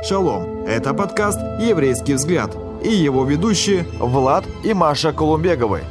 Шалом! 0.00 0.64
Это 0.64 0.94
подкаст 0.94 1.40
«Еврейский 1.60 2.14
взгляд» 2.14 2.56
и 2.84 2.88
его 2.88 3.24
ведущие 3.24 3.82
Влад 3.98 4.44
и 4.62 4.72
Маша 4.72 5.12
Колумбеговы. 5.12 5.82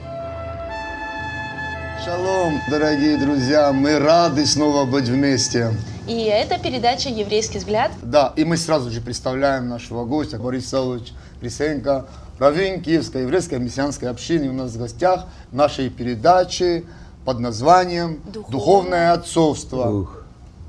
Шалом, 2.06 2.54
дорогие 2.72 3.18
друзья, 3.18 3.74
мы 3.74 4.00
рады 4.00 4.46
снова 4.46 4.86
быть 4.90 5.10
вместе. 5.10 5.74
И 6.08 6.24
это 6.24 6.58
передача 6.58 7.10
«Еврейский 7.10 7.58
взгляд». 7.58 7.92
Да, 8.02 8.34
и 8.38 8.46
мы 8.46 8.56
сразу 8.56 8.90
же 8.92 9.02
представляем 9.02 9.68
нашего 9.68 10.06
гостя 10.06 10.38
Борис 10.38 10.70
Савович 10.70 11.12
Присенко, 11.42 12.08
раввин 12.40 12.82
Киевской 12.82 13.24
еврейской 13.24 13.60
мессианской 13.60 14.10
общины 14.10 14.50
у 14.50 14.54
нас 14.54 14.72
в 14.72 14.80
гостях 14.80 15.26
нашей 15.52 15.90
передачи 15.90 16.86
под 17.26 17.40
названием 17.40 18.22
Духовное, 18.32 18.52
«Духовное 18.52 19.12
отцовство. 19.12 19.90
Ух, 19.90 20.17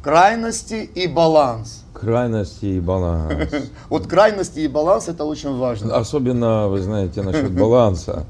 Крайности 0.03 0.91
и 0.95 1.07
баланс». 1.07 1.85
крайности 1.99 2.67
и 2.67 2.81
баланс. 2.81 3.33
Вот 3.89 4.07
крайности 4.07 4.61
и 4.61 4.69
баланс 4.69 5.09
это 5.09 5.25
очень 5.25 5.57
важно. 5.57 5.97
Особенно, 5.97 6.69
вы 6.69 6.81
знаете, 6.81 7.23
насчет 7.23 7.53
баланса. 7.53 8.27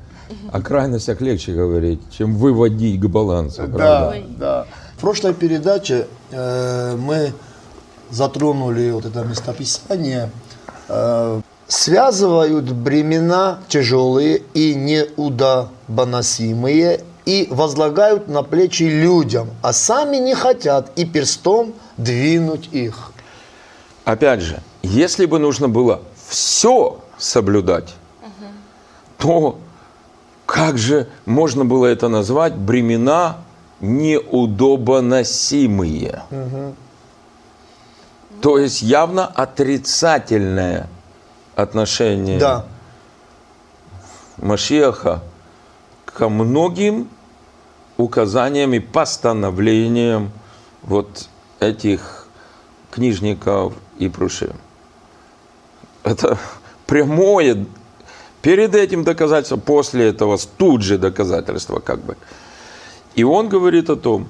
О 0.53 0.61
крайностях 0.61 1.21
легче 1.21 1.53
говорить, 1.53 2.01
чем 2.11 2.37
выводить 2.37 3.01
к 3.01 3.07
балансу, 3.07 3.67
Да, 3.69 4.15
да. 4.39 4.67
В 4.97 5.01
прошлой 5.01 5.33
передаче 5.33 6.07
э, 6.31 6.97
мы 6.97 7.33
затронули 8.11 8.91
вот 8.91 9.07
это 9.07 9.25
местописание. 9.25 10.31
Э, 10.89 11.41
связывают 11.67 12.71
бремена 12.73 13.61
тяжелые 13.69 14.43
и 14.55 14.75
неудобоносимые 14.75 17.01
и 17.29 17.47
возлагают 17.51 18.29
на 18.29 18.43
плечи 18.43 18.85
людям, 18.85 19.51
а 19.61 19.75
сами 19.75 20.17
не 20.17 20.35
хотят 20.35 20.91
и 20.97 21.05
перстом 21.05 21.75
двинуть 21.99 22.71
их. 22.73 23.13
Опять 24.07 24.41
же, 24.41 24.63
если 24.83 25.27
бы 25.27 25.39
нужно 25.39 25.69
было 25.69 26.01
все 26.27 26.99
соблюдать, 27.19 27.95
то 29.19 29.59
как 30.47 30.79
же 30.79 31.07
можно 31.27 31.67
было 31.67 31.85
это 31.85 32.09
назвать 32.09 32.55
бремена 32.55 33.37
неудобоносимые? 33.81 36.23
То 38.41 38.57
есть 38.57 38.81
явно 38.81 39.27
отрицательное 39.27 40.89
отношение 41.57 42.39
Да, 42.39 42.65
Машеха 44.39 45.21
ко 46.07 46.31
многим 46.31 47.11
указаниям 47.99 48.73
и 48.73 48.79
постановлениям 48.79 50.31
вот 50.83 51.29
этих 51.61 52.27
книжников 52.91 53.75
и 53.99 54.09
прушим. 54.09 54.57
Это 56.05 56.39
прямое, 56.87 57.67
перед 58.41 58.75
этим 58.75 59.05
доказательство, 59.05 59.57
после 59.57 60.09
этого 60.09 60.39
тут 60.57 60.83
же 60.83 60.97
доказательство 60.97 61.81
как 61.81 62.01
бы. 62.01 62.17
И 63.15 63.25
он 63.25 63.49
говорит 63.49 63.91
о 63.91 63.97
том, 63.97 64.29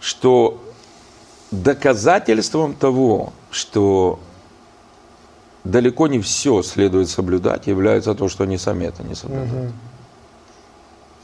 что 0.00 0.62
доказательством 1.50 2.74
того, 2.74 3.32
что 3.50 4.20
далеко 5.64 6.06
не 6.06 6.20
все 6.20 6.62
следует 6.62 7.08
соблюдать, 7.08 7.66
является 7.66 8.14
то, 8.14 8.28
что 8.28 8.44
они 8.44 8.56
сами 8.56 8.84
это 8.84 9.02
не 9.02 9.16
соблюдают. 9.16 9.72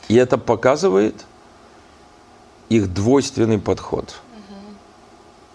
И 0.09 0.17
это 0.17 0.37
показывает 0.37 1.25
их 2.69 2.93
двойственный 2.93 3.59
подход. 3.59 4.15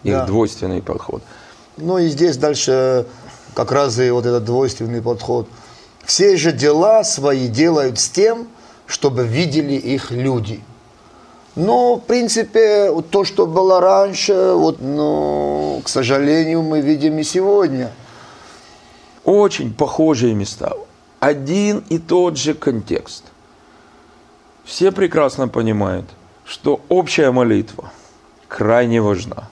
Их 0.04 0.14
Да. 0.14 0.26
двойственный 0.26 0.82
подход. 0.82 1.22
Ну 1.78 1.98
и 1.98 2.08
здесь 2.08 2.38
дальше 2.38 3.06
как 3.54 3.72
раз 3.72 4.00
и 4.00 4.10
вот 4.12 4.26
этот 4.26 4.46
двойственный 4.46 5.02
подход. 5.02 5.48
Все 6.06 6.36
же 6.38 6.52
дела 6.52 7.04
свои 7.04 7.48
делают 7.48 8.00
с 8.00 8.10
тем, 8.10 8.48
чтобы 8.88 9.26
видели 9.26 9.74
их 9.74 10.12
люди. 10.12 10.64
Но, 11.56 11.96
в 11.98 12.02
принципе, 12.02 12.92
то, 13.10 13.26
что 13.26 13.46
было 13.46 13.82
раньше, 13.82 14.54
вот, 14.54 14.80
ну, 14.80 15.82
к 15.84 15.90
сожалению, 15.90 16.62
мы 16.62 16.80
видим 16.82 17.20
и 17.20 17.24
сегодня. 17.24 17.92
Очень 19.26 19.74
похожие 19.74 20.34
места. 20.34 20.74
Один 21.20 21.84
и 21.90 22.00
тот 22.00 22.38
же 22.38 22.54
контекст. 22.54 23.26
Все 24.64 24.92
прекрасно 24.92 25.48
понимают, 25.48 26.06
что 26.52 26.82
общая 26.90 27.32
молитва 27.32 27.94
крайне 28.50 29.02
важна. 29.02 29.48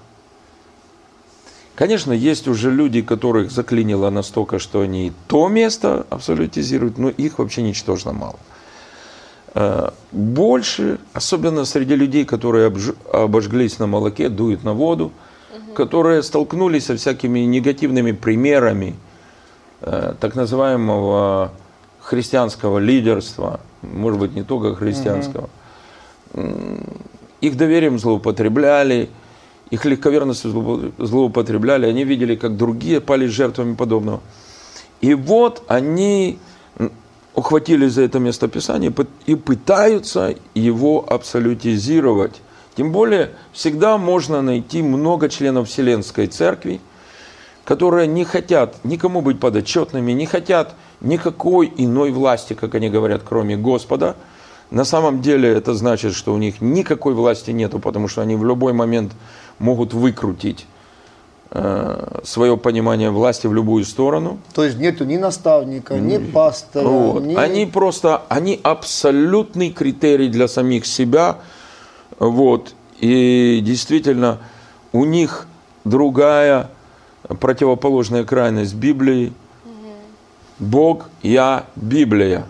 Конечно, 1.75 2.11
есть 2.11 2.49
уже 2.49 2.71
люди, 2.71 3.01
которых 3.01 3.51
заклинило 3.51 4.09
настолько, 4.09 4.59
что 4.59 4.81
они 4.81 5.07
и 5.07 5.13
то 5.27 5.47
место 5.47 6.05
абсолютизируют, 6.09 6.97
но 6.97 7.07
их 7.07 7.39
вообще 7.39 7.61
ничтожно 7.61 8.11
мало. 8.11 8.35
Э, 9.55 9.91
Больше, 10.11 10.99
особенно 11.13 11.63
среди 11.63 11.95
людей, 11.95 12.25
которые 12.25 12.69
обожглись 13.13 13.79
на 13.79 13.87
молоке, 13.87 14.27
дуют 14.27 14.65
на 14.65 14.73
воду, 14.73 15.13
которые 15.75 16.21
столкнулись 16.21 16.87
со 16.87 16.97
всякими 16.97 17.39
негативными 17.39 18.11
примерами 18.11 18.97
э, 19.79 20.15
так 20.19 20.35
называемого 20.35 21.53
христианского 22.01 22.77
лидерства, 22.79 23.61
может 23.83 24.19
быть, 24.19 24.35
не 24.35 24.43
только 24.43 24.75
христианского, 24.75 25.43
М, 25.43 25.49
их 27.41 27.57
доверием 27.57 27.99
злоупотребляли, 27.99 29.09
их 29.69 29.85
легковерностью 29.85 30.51
злоупо- 30.51 30.93
злоупотребляли, 30.97 31.85
они 31.85 32.03
видели, 32.03 32.35
как 32.35 32.57
другие 32.57 33.01
пали 33.01 33.27
жертвами 33.27 33.75
подобного. 33.75 34.21
И 35.01 35.13
вот 35.13 35.63
они 35.67 36.39
ухватились 37.35 37.93
за 37.93 38.01
это 38.01 38.19
местописание 38.19 38.93
и 39.25 39.35
пытаются 39.35 40.35
его 40.53 41.05
абсолютизировать. 41.07 42.41
Тем 42.75 42.91
более, 42.91 43.31
всегда 43.53 43.97
можно 43.97 44.41
найти 44.41 44.81
много 44.81 45.29
членов 45.29 45.67
Вселенской 45.67 46.27
Церкви, 46.27 46.81
которые 47.65 48.07
не 48.07 48.25
хотят 48.25 48.83
никому 48.83 49.21
быть 49.21 49.39
подотчетными, 49.39 50.11
не 50.11 50.25
хотят 50.25 50.75
никакой 51.01 51.71
иной 51.77 52.11
власти, 52.11 52.53
как 52.53 52.75
они 52.75 52.89
говорят, 52.89 53.21
кроме 53.27 53.57
Господа. 53.57 54.15
На 54.71 54.85
самом 54.85 55.21
деле 55.21 55.49
это 55.49 55.73
значит, 55.73 56.13
что 56.13 56.33
у 56.33 56.37
них 56.37 56.61
никакой 56.61 57.13
власти 57.13 57.51
нету, 57.51 57.79
потому 57.79 58.07
что 58.07 58.21
они 58.21 58.35
в 58.35 58.45
любой 58.45 58.73
момент 58.73 59.13
могут 59.57 59.93
выкрутить 59.93 60.67
э, 61.51 62.19
свое 62.23 62.55
понимание 62.55 63.09
власти 63.09 63.47
в 63.47 63.53
любую 63.53 63.83
сторону. 63.83 64.39
То 64.53 64.63
есть 64.63 64.77
нету 64.77 65.05
ни 65.05 65.17
наставника, 65.17 65.95
ни 65.95 66.17
пастора, 66.17 66.87
Вот. 66.87 67.23
ни... 67.23 67.35
Они 67.35 67.65
просто, 67.65 68.21
они 68.29 68.59
абсолютный 68.61 69.71
критерий 69.71 70.29
для 70.29 70.47
самих 70.47 70.85
себя. 70.85 71.37
Вот. 72.19 72.75
И 72.99 73.61
действительно, 73.63 74.37
у 74.91 75.03
них 75.05 75.47
другая 75.83 76.69
противоположная 77.39 78.23
крайность 78.23 78.75
Библии. 78.75 79.33
Бог, 80.59 81.09
я, 81.23 81.65
Библия. 81.75 82.45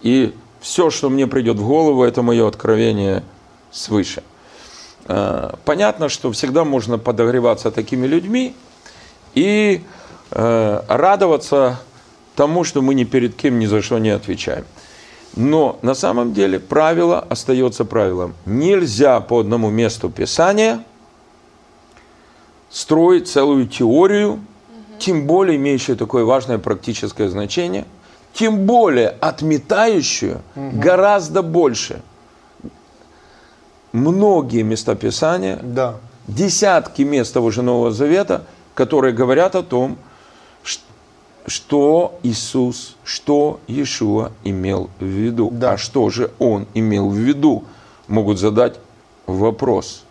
И 0.00 0.34
все, 0.62 0.90
что 0.90 1.10
мне 1.10 1.26
придет 1.26 1.58
в 1.58 1.66
голову, 1.66 2.04
это 2.04 2.22
мое 2.22 2.46
откровение 2.46 3.22
свыше. 3.70 4.22
Э, 5.06 5.54
Понятно, 5.64 6.08
что 6.08 6.30
всегда 6.32 6.64
можно 6.64 6.98
подогреваться 6.98 7.70
такими 7.70 8.06
людьми 8.06 8.54
и 9.34 9.82
э, 10.30 10.82
радоваться 10.88 11.80
тому, 12.36 12.64
что 12.64 12.80
мы 12.80 12.94
ни 12.94 13.04
перед 13.04 13.34
кем 13.34 13.58
ни 13.58 13.66
за 13.66 13.82
что 13.82 13.98
не 13.98 14.10
отвечаем. 14.10 14.64
Но 15.34 15.78
на 15.82 15.94
самом 15.94 16.32
деле 16.32 16.60
правило 16.60 17.18
остается 17.18 17.84
правилом. 17.84 18.34
Нельзя 18.46 19.18
по 19.20 19.40
одному 19.40 19.70
месту 19.70 20.10
Писания 20.10 20.84
строить 22.70 23.28
целую 23.28 23.66
теорию, 23.66 24.40
тем 24.98 25.26
более 25.26 25.56
имеющую 25.56 25.96
такое 25.96 26.24
важное 26.24 26.58
практическое 26.58 27.28
значение, 27.28 27.86
тем 28.32 28.66
более 28.66 29.08
отметающую 29.20 30.40
гораздо 30.54 31.42
больше 31.42 32.02
многие 33.92 34.62
места 34.62 34.94
Писания, 34.94 35.58
Да. 35.62 35.96
десятки 36.26 37.02
мест 37.02 37.32
того 37.34 37.50
же 37.50 37.62
Нового 37.62 37.90
Завета, 37.92 38.44
которые 38.74 39.12
говорят 39.12 39.54
о 39.54 39.62
том, 39.62 39.98
что 41.46 42.18
Иисус, 42.22 42.96
что 43.04 43.58
Иешуа 43.66 44.30
имел 44.44 44.88
в 45.00 45.04
виду. 45.04 45.50
Да. 45.52 45.72
А 45.72 45.76
что 45.76 46.08
же 46.08 46.30
Он 46.38 46.66
имел 46.72 47.10
в 47.10 47.16
виду? 47.16 47.64
Могут 48.06 48.38
задать 48.38 48.78
вопрос. 49.26 50.04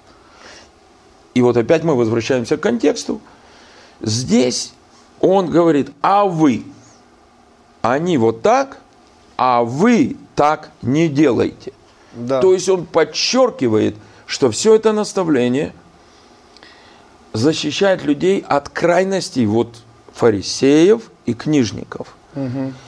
И 1.34 1.42
вот 1.42 1.56
опять 1.56 1.84
мы 1.84 1.96
возвращаемся 1.96 2.58
к 2.58 2.62
контексту. 2.62 3.22
Здесь 4.02 4.74
он 5.22 5.50
говорит, 5.50 5.92
а 6.02 6.26
вы, 6.26 6.64
они 7.82 8.18
вот 8.18 8.42
так, 8.42 8.80
а 9.38 9.64
вы 9.64 10.18
так 10.36 10.72
не 10.82 11.08
делайте. 11.08 11.74
Да. 12.14 12.42
То 12.42 12.54
есть 12.54 12.70
он 12.70 12.86
подчеркивает, 12.86 13.96
что 14.26 14.52
все 14.52 14.76
это 14.76 14.94
наставление 14.94 15.74
защищает 17.34 18.04
людей 18.04 18.44
от 18.48 18.70
крайностей 18.70 19.46
вот 19.46 19.78
фарисеев 20.14 21.10
и 21.26 21.34
книжников. 21.34 22.16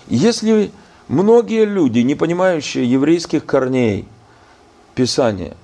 Если 0.07 0.72
многие 1.07 1.66
люди, 1.66 2.00
не 2.00 2.16
понимающие 2.16 2.89
еврейских 2.89 3.46
корней 3.46 4.07
Писания, 4.96 5.56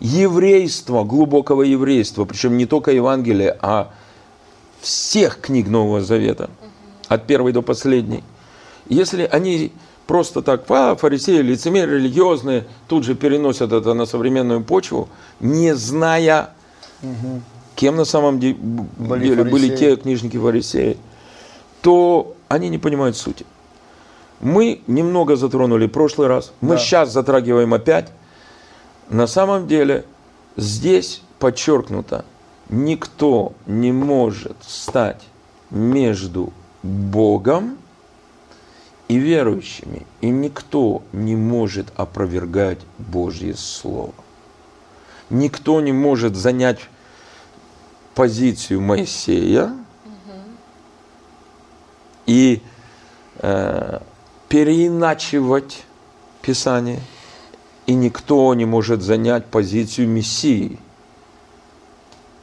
еврейства, 0.00 1.04
глубокого 1.04 1.62
еврейства, 1.62 2.24
причем 2.24 2.56
не 2.56 2.66
только 2.66 2.90
Евангелия, 2.90 3.56
а 3.62 3.90
всех 4.80 5.40
книг 5.40 5.68
Нового 5.68 6.02
Завета, 6.02 6.50
от 7.08 7.26
первой 7.26 7.52
до 7.52 7.62
последней, 7.62 8.24
если 8.92 9.24
они 9.24 9.72
просто 10.06 10.42
так, 10.42 10.64
а, 10.68 10.94
фарисеи, 10.96 11.40
лицемеры, 11.42 11.96
религиозные, 11.98 12.66
тут 12.88 13.04
же 13.04 13.14
переносят 13.14 13.72
это 13.72 13.94
на 13.94 14.06
современную 14.06 14.62
почву, 14.62 15.08
не 15.40 15.74
зная, 15.74 16.50
кем 17.74 17.96
на 17.96 18.04
самом 18.04 18.38
деле 18.40 18.54
Были 18.54 19.34
были, 19.34 19.42
были 19.50 19.68
фарисеи. 19.68 19.76
те 19.76 19.96
книжники 19.96 20.36
фарисеи, 20.38 20.96
то 21.80 22.34
они 22.48 22.68
не 22.68 22.78
понимают 22.78 23.16
сути. 23.16 23.46
Мы 24.40 24.82
немного 24.88 25.36
затронули 25.36 25.86
в 25.86 25.90
прошлый 25.92 26.26
раз, 26.28 26.52
мы 26.60 26.70
Да. 26.74 26.78
сейчас 26.78 27.12
затрагиваем 27.12 27.72
опять. 27.74 28.08
На 29.08 29.26
самом 29.26 29.66
деле 29.68 30.04
здесь 30.56 31.22
подчеркнуто, 31.38 32.24
никто 32.68 33.52
не 33.66 33.92
может 33.92 34.56
стать 34.66 35.20
между 35.70 36.52
Богом 36.82 37.78
и 39.12 39.18
верующими, 39.18 40.06
и 40.22 40.30
никто 40.30 41.02
не 41.12 41.36
может 41.36 41.92
опровергать 41.96 42.78
Божье 42.96 43.54
Слово. 43.54 44.14
Никто 45.28 45.82
не 45.82 45.92
может 45.92 46.34
занять 46.34 46.78
позицию 48.14 48.80
Моисея 48.80 49.74
и 52.24 52.62
э, 53.36 53.98
переиначивать 54.48 55.84
Писание, 56.40 57.02
и 57.86 57.92
никто 57.92 58.54
не 58.54 58.64
может 58.64 59.02
занять 59.02 59.44
позицию 59.44 60.08
Мессии. 60.08 60.78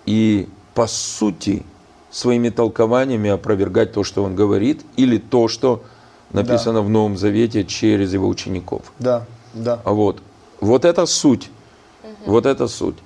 И 0.06 0.48
по 0.76 0.86
сути 0.86 1.64
своими 2.12 2.50
толкованиями 2.50 3.32
опровергать 3.32 3.94
то, 3.94 4.04
что 4.04 4.24
он 4.24 4.36
говорит, 4.36 4.86
или 4.98 5.18
то, 5.18 5.48
что 5.48 5.84
написано 6.32 6.82
в 6.82 6.90
Новом 6.90 7.18
Завете 7.18 7.66
через 7.66 8.14
его 8.14 8.28
учеников. 8.28 8.92
Да, 9.00 9.26
да. 9.54 9.80
А 9.84 9.92
вот, 9.92 10.22
вот 10.60 10.86
это 10.86 11.06
суть. 11.06 11.50
Вот 12.26 12.46
это 12.46 12.68
суть. 12.68 12.98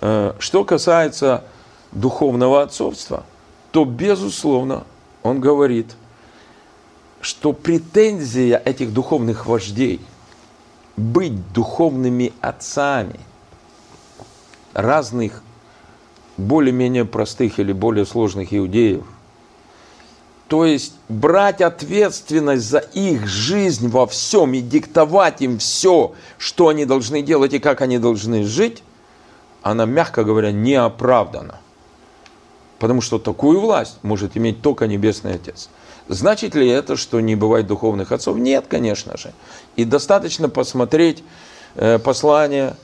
Э, 0.00 0.34
Что 0.38 0.64
касается 0.64 1.44
духовного 1.92 2.62
отцовства, 2.62 3.24
то, 3.70 3.84
безусловно, 3.84 4.84
он 5.22 5.40
говорит, 5.40 5.96
что 7.20 7.52
претензия 7.52 8.60
этих 8.64 8.92
духовных 8.92 9.46
вождей 9.46 10.00
быть 10.96 11.52
духовными 11.52 12.32
отцами 12.40 13.20
разных 14.74 15.42
более-менее 16.36 17.04
простых 17.04 17.58
или 17.58 17.72
более 17.72 18.04
сложных 18.06 18.52
иудеев, 18.52 19.04
то 20.52 20.66
есть 20.66 20.92
брать 21.08 21.62
ответственность 21.62 22.68
за 22.68 22.80
их 22.80 23.26
жизнь 23.26 23.88
во 23.88 24.06
всем 24.06 24.52
и 24.52 24.60
диктовать 24.60 25.40
им 25.40 25.56
все, 25.56 26.12
что 26.36 26.68
они 26.68 26.84
должны 26.84 27.22
делать 27.22 27.54
и 27.54 27.58
как 27.58 27.80
они 27.80 27.96
должны 27.96 28.44
жить, 28.44 28.82
она, 29.62 29.86
мягко 29.86 30.24
говоря, 30.24 30.52
не 30.52 30.74
оправдана. 30.74 31.58
Потому 32.78 33.00
что 33.00 33.18
такую 33.18 33.60
власть 33.60 33.96
может 34.02 34.36
иметь 34.36 34.60
только 34.60 34.86
Небесный 34.86 35.36
Отец. 35.36 35.70
Значит 36.08 36.54
ли 36.54 36.68
это, 36.68 36.96
что 36.98 37.18
не 37.20 37.34
бывает 37.34 37.66
духовных 37.66 38.12
отцов? 38.12 38.36
Нет, 38.36 38.66
конечно 38.68 39.16
же. 39.16 39.32
И 39.76 39.86
достаточно 39.86 40.50
посмотреть 40.50 41.24
э, 41.76 41.98
послание 41.98 42.76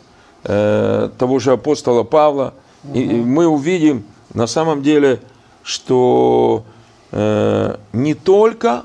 э, 0.45 1.11
того 1.19 1.39
же 1.39 1.53
апостола 1.53 2.03
Павла, 2.03 2.55
и, 2.95 3.03
и 3.03 3.15
мы 3.15 3.47
увидим 3.47 4.07
на 4.33 4.47
самом 4.47 4.83
деле, 4.83 5.21
что 5.63 6.65
э, 7.13 7.77
не 7.93 8.15
только 8.15 8.85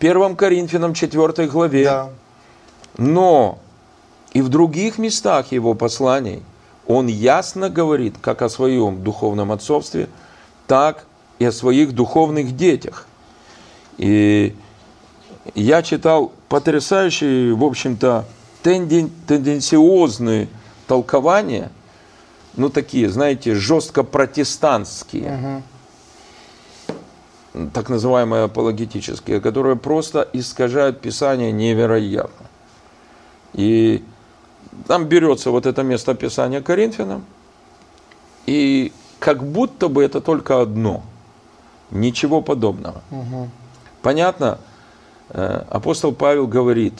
1 0.00 0.36
Коринфянам 0.36 0.94
4 0.94 1.46
главе, 1.48 1.84
Да. 1.84 2.08
но 2.98 3.58
и 4.32 4.42
в 4.42 4.48
других 4.48 4.98
местах 4.98 5.52
его 5.52 5.74
посланий 5.74 6.42
он 6.86 7.06
ясно 7.06 7.68
говорит 7.70 8.14
как 8.20 8.42
о 8.42 8.48
своем 8.48 9.02
духовном 9.02 9.50
отцовстве, 9.52 10.08
так 10.66 11.04
и 11.38 11.44
о 11.44 11.52
своих 11.52 11.92
духовных 11.94 12.54
детях. 12.56 13.06
И 13.98 14.54
я 15.54 15.82
читал 15.82 16.32
потрясающие, 16.48 17.54
в 17.54 17.64
общем-то, 17.64 18.24
тенден- 18.62 19.10
тенденциозные 19.26 20.48
толкования, 20.86 21.70
ну 22.56 22.68
такие, 22.68 23.08
знаете, 23.08 23.54
жестко 23.54 24.02
протестантские, 24.02 25.62
так 27.72 27.88
называемые 27.88 28.44
апологетические, 28.44 29.40
которые 29.40 29.76
просто 29.76 30.28
искажают 30.32 31.00
Писание 31.00 31.52
невероятно. 31.52 32.46
И 33.52 34.04
там 34.86 35.06
берется 35.06 35.50
вот 35.50 35.66
это 35.66 35.82
место 35.82 36.14
Писания 36.14 36.60
Коринфянам, 36.60 37.24
и 38.46 38.92
как 39.18 39.44
будто 39.44 39.88
бы 39.88 40.04
это 40.04 40.20
только 40.20 40.60
одно. 40.60 41.02
Ничего 41.90 42.42
подобного. 42.42 43.02
Понятно? 44.02 44.58
Э, 45.30 45.64
Апостол 45.70 46.12
Павел 46.12 46.46
говорит, 46.46 46.94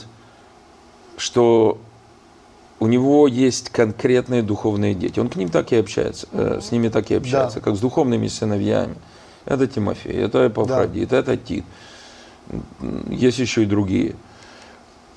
что 1.16 1.78
у 2.78 2.86
него 2.86 3.26
есть 3.26 3.70
конкретные 3.70 4.42
духовные 4.42 4.94
дети. 4.94 5.18
Он 5.18 5.28
к 5.28 5.36
ним 5.36 5.48
так 5.48 5.72
и 5.72 5.76
общается, 5.76 6.28
э, 6.32 6.60
с 6.62 6.70
ними 6.72 6.88
так 6.88 7.10
и 7.10 7.14
общается, 7.14 7.60
как 7.60 7.76
с 7.76 7.80
духовными 7.80 8.28
сыновьями. 8.28 8.96
Это 9.46 9.66
Тимофей, 9.68 10.12
это 10.12 10.48
Эпафродит, 10.48 11.12
это 11.12 11.36
Тит. 11.36 11.64
Есть 13.08 13.38
еще 13.38 13.62
и 13.62 13.66
другие. 13.66 14.16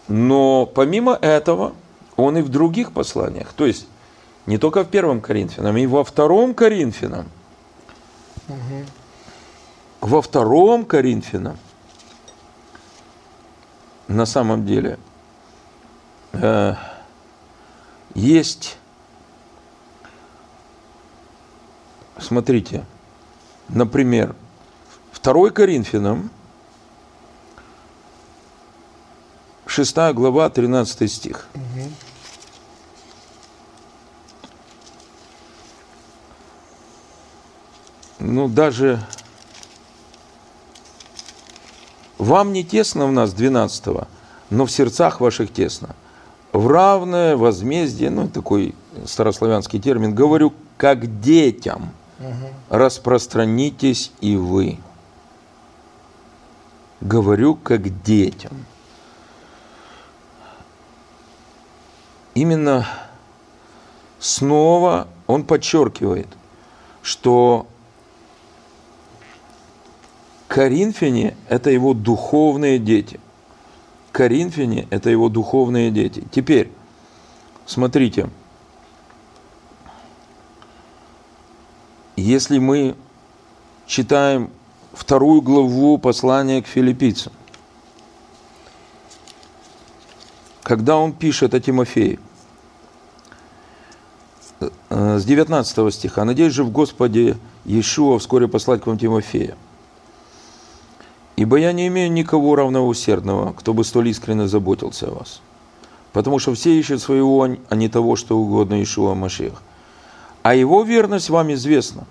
Но 0.07 0.65
помимо 0.65 1.13
этого, 1.13 1.73
он 2.15 2.37
и 2.37 2.41
в 2.41 2.49
других 2.49 2.91
посланиях, 2.91 3.53
то 3.53 3.65
есть 3.65 3.87
не 4.45 4.57
только 4.57 4.83
в 4.83 4.89
первом 4.89 5.21
Коринфянам, 5.21 5.77
и 5.77 5.85
во 5.85 6.03
втором 6.03 6.53
Коринфянам, 6.53 7.27
во 10.01 10.21
втором 10.21 10.85
Коринфянам, 10.85 11.57
на 14.07 14.25
самом 14.25 14.65
деле, 14.65 14.97
э, 16.33 16.73
есть, 18.15 18.77
смотрите, 22.17 22.85
например, 23.69 24.35
2 25.21 25.49
Коринфянам, 25.51 26.29
6 29.65 29.95
глава, 30.13 30.49
13 30.49 31.11
стих. 31.11 31.47
Ну, 38.19 38.47
даже 38.47 38.99
вам 42.17 42.51
не 42.51 42.63
тесно 42.63 43.07
в 43.07 43.11
нас 43.11 43.33
12 43.33 44.07
но 44.49 44.65
в 44.65 44.71
сердцах 44.71 45.21
ваших 45.21 45.53
тесно. 45.53 45.95
В 46.51 46.67
равное 46.67 47.37
возмездие, 47.37 48.09
ну, 48.09 48.27
такой 48.27 48.75
старославянский 49.05 49.79
термин, 49.79 50.13
говорю, 50.13 50.53
как 50.77 51.21
детям, 51.21 51.91
распространитесь 52.69 54.11
и 54.21 54.35
вы. 54.35 54.77
Говорю, 57.01 57.55
как 57.55 58.03
детям. 58.03 58.65
Именно 62.35 62.87
снова 64.19 65.07
он 65.27 65.43
подчеркивает, 65.43 66.27
что 67.01 67.67
Коринфяне– 70.47 71.37
это 71.49 71.69
его 71.69 71.93
духовные 71.93 72.79
дети. 72.79 73.19
Коринфяне– 74.11 74.87
это 74.89 75.09
его 75.09 75.29
духовные 75.29 75.91
дети. 75.91 76.23
Теперь, 76.31 76.71
смотрите, 77.65 78.29
если 82.29 82.59
мы 82.59 82.95
читаем 83.87 84.51
вторую 84.93 85.41
главу 85.41 85.97
послания 85.97 86.61
к 86.61 86.67
филиппийцам, 86.67 87.33
когда 90.61 90.97
он 90.97 91.11
пишет 91.11 91.55
о 91.55 91.59
Тимофее, 91.59 92.19
э, 94.59 95.17
с 95.17 95.25
19 95.25 95.91
стиха, 95.91 96.23
«Надеюсь 96.23 96.53
же 96.53 96.63
в 96.63 96.71
Господе 96.71 97.35
Иешуа 97.65 98.19
вскоре 98.19 98.47
послать 98.47 98.81
к 98.81 98.87
вам 98.87 98.99
Тимофея, 98.99 99.57
Ибо 101.35 101.55
я 101.55 101.71
не 101.71 101.87
имею 101.87 102.11
никого 102.11 102.55
равноусердного, 102.55 103.53
кто 103.53 103.73
бы 103.73 103.85
столь 103.85 104.09
искренне 104.09 104.49
заботился 104.49 105.07
о 105.07 105.11
вас. 105.11 105.41
Потому 106.11 106.37
что 106.37 106.53
все 106.53 106.77
ищут 106.77 107.01
своего, 107.01 107.47
а 107.69 107.75
не 107.75 107.87
того, 107.87 108.17
что 108.17 108.37
угодно 108.37 108.83
Ишуа 108.83 109.15
Машех. 109.15 109.63
А 110.43 110.53
его 110.53 110.83
верность 110.83 111.29
вам 111.29 111.53
известна. 111.53 112.05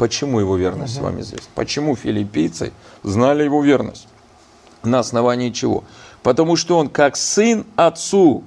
Почему 0.00 0.40
его 0.40 0.56
верность 0.56 0.98
вам 0.98 1.20
известна? 1.20 1.50
Почему 1.54 1.94
филиппийцы 1.94 2.72
знали 3.02 3.44
его 3.44 3.62
верность? 3.62 4.08
На 4.82 5.00
основании 5.00 5.50
чего? 5.50 5.84
Потому 6.22 6.56
что 6.56 6.78
он, 6.78 6.88
как 6.88 7.16
сын 7.16 7.66
отцу, 7.76 8.42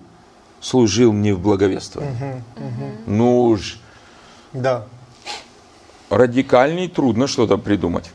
служил 0.61 1.13
мне 1.13 1.31
в 1.35 1.39
благовествовании. 1.39 2.43
Ну 3.05 3.43
уж, 3.43 3.79
Да. 4.51 4.85
радикальней 6.09 6.87
трудно 6.87 7.27
что-то 7.27 7.57
придумать. 7.59 8.09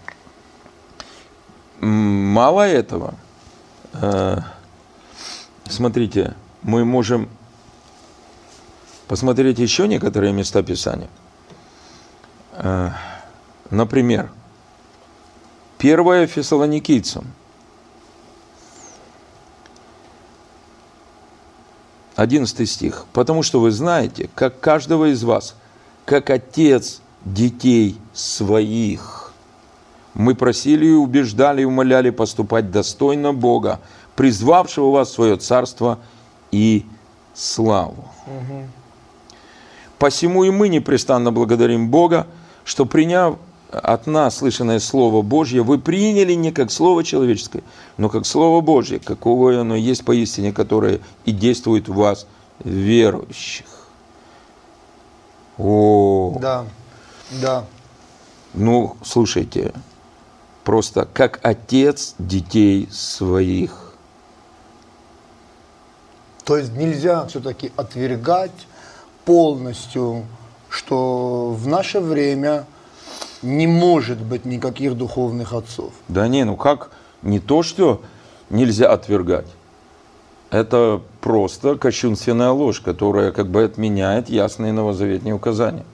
Мало 1.80 2.62
этого. 2.62 3.14
э, 3.92 4.38
Смотрите, 5.68 6.34
мы 6.62 6.84
можем 6.84 7.28
посмотреть 9.06 9.60
еще 9.60 9.86
некоторые 9.86 10.32
места 10.32 10.64
Писания. 10.64 11.08
Например, 13.70 14.30
1 15.78 16.26
Фессалоникийцам, 16.26 17.26
11 22.16 22.68
стих. 22.68 23.06
«Потому 23.12 23.42
что 23.42 23.60
вы 23.60 23.70
знаете, 23.70 24.28
как 24.34 24.58
каждого 24.58 25.12
из 25.12 25.22
вас, 25.22 25.54
как 26.04 26.30
отец 26.30 27.00
детей 27.24 27.96
своих, 28.12 29.32
мы 30.14 30.34
просили 30.34 30.86
и 30.86 30.92
убеждали 30.92 31.62
и 31.62 31.64
умоляли 31.64 32.10
поступать 32.10 32.72
достойно 32.72 33.32
Бога, 33.32 33.78
призвавшего 34.16 34.90
вас 34.90 35.10
в 35.10 35.14
свое 35.14 35.36
царство 35.36 36.00
и 36.50 36.84
славу. 37.34 38.08
Посему 39.98 40.42
и 40.42 40.50
мы 40.50 40.68
непрестанно 40.68 41.30
благодарим 41.30 41.88
Бога, 41.88 42.26
что 42.64 42.84
приняв 42.84 43.36
от 43.70 44.06
нас 44.06 44.38
слышанное 44.38 44.80
Слово 44.80 45.22
Божье, 45.22 45.62
вы 45.62 45.78
приняли 45.78 46.32
не 46.32 46.52
как 46.52 46.70
Слово 46.70 47.04
человеческое, 47.04 47.62
но 47.96 48.08
как 48.08 48.26
Слово 48.26 48.60
Божье, 48.60 48.98
какого 48.98 49.60
оно 49.60 49.76
есть 49.76 50.04
поистине, 50.04 50.52
которое 50.52 51.00
и 51.24 51.32
действует 51.32 51.88
в 51.88 51.94
вас, 51.94 52.26
верующих. 52.64 53.66
О, 55.58 56.38
Да. 56.40 56.64
Да. 57.42 57.66
ну, 58.54 58.96
слушайте, 59.04 59.74
просто 60.64 61.06
как 61.12 61.40
отец 61.42 62.14
детей 62.18 62.88
своих. 62.90 63.92
То 66.44 66.56
есть 66.56 66.72
нельзя 66.72 67.26
все-таки 67.26 67.70
отвергать 67.76 68.66
полностью, 69.26 70.24
что 70.70 71.50
в 71.52 71.66
наше 71.66 72.00
время 72.00 72.64
не 73.42 73.66
может 73.66 74.18
быть 74.18 74.44
никаких 74.44 74.96
духовных 74.96 75.52
отцов. 75.52 75.92
Да 76.08 76.28
не, 76.28 76.44
ну 76.44 76.56
как, 76.56 76.90
не 77.22 77.40
то, 77.40 77.62
что 77.62 78.02
нельзя 78.50 78.92
отвергать. 78.92 79.46
Это 80.50 81.02
просто 81.20 81.76
кощунственная 81.76 82.50
ложь, 82.50 82.80
которая 82.80 83.32
как 83.32 83.48
бы 83.48 83.64
отменяет 83.64 84.30
ясные 84.30 84.72
новозаветные 84.72 85.34
указания. 85.34 85.84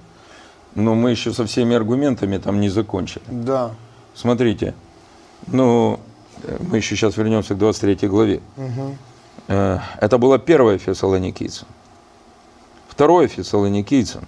Но 0.74 0.94
мы 0.94 1.10
еще 1.10 1.32
со 1.32 1.44
всеми 1.44 1.74
аргументами 1.74 2.38
там 2.38 2.60
не 2.60 2.68
закончили. 2.68 3.24
Да. 3.28 3.72
Смотрите, 4.14 4.74
ну, 5.48 5.98
мы 6.60 6.78
еще 6.78 6.96
сейчас 6.96 7.16
вернемся 7.16 7.54
к 7.54 7.58
23 7.58 8.08
главе. 8.08 8.40
Э, 9.48 9.78
Это 10.00 10.18
было 10.18 10.38
первое 10.38 10.78
Фессалоникийцам. 10.78 11.68
Второе 12.88 13.28
Фессалоникийцам. 13.28 14.26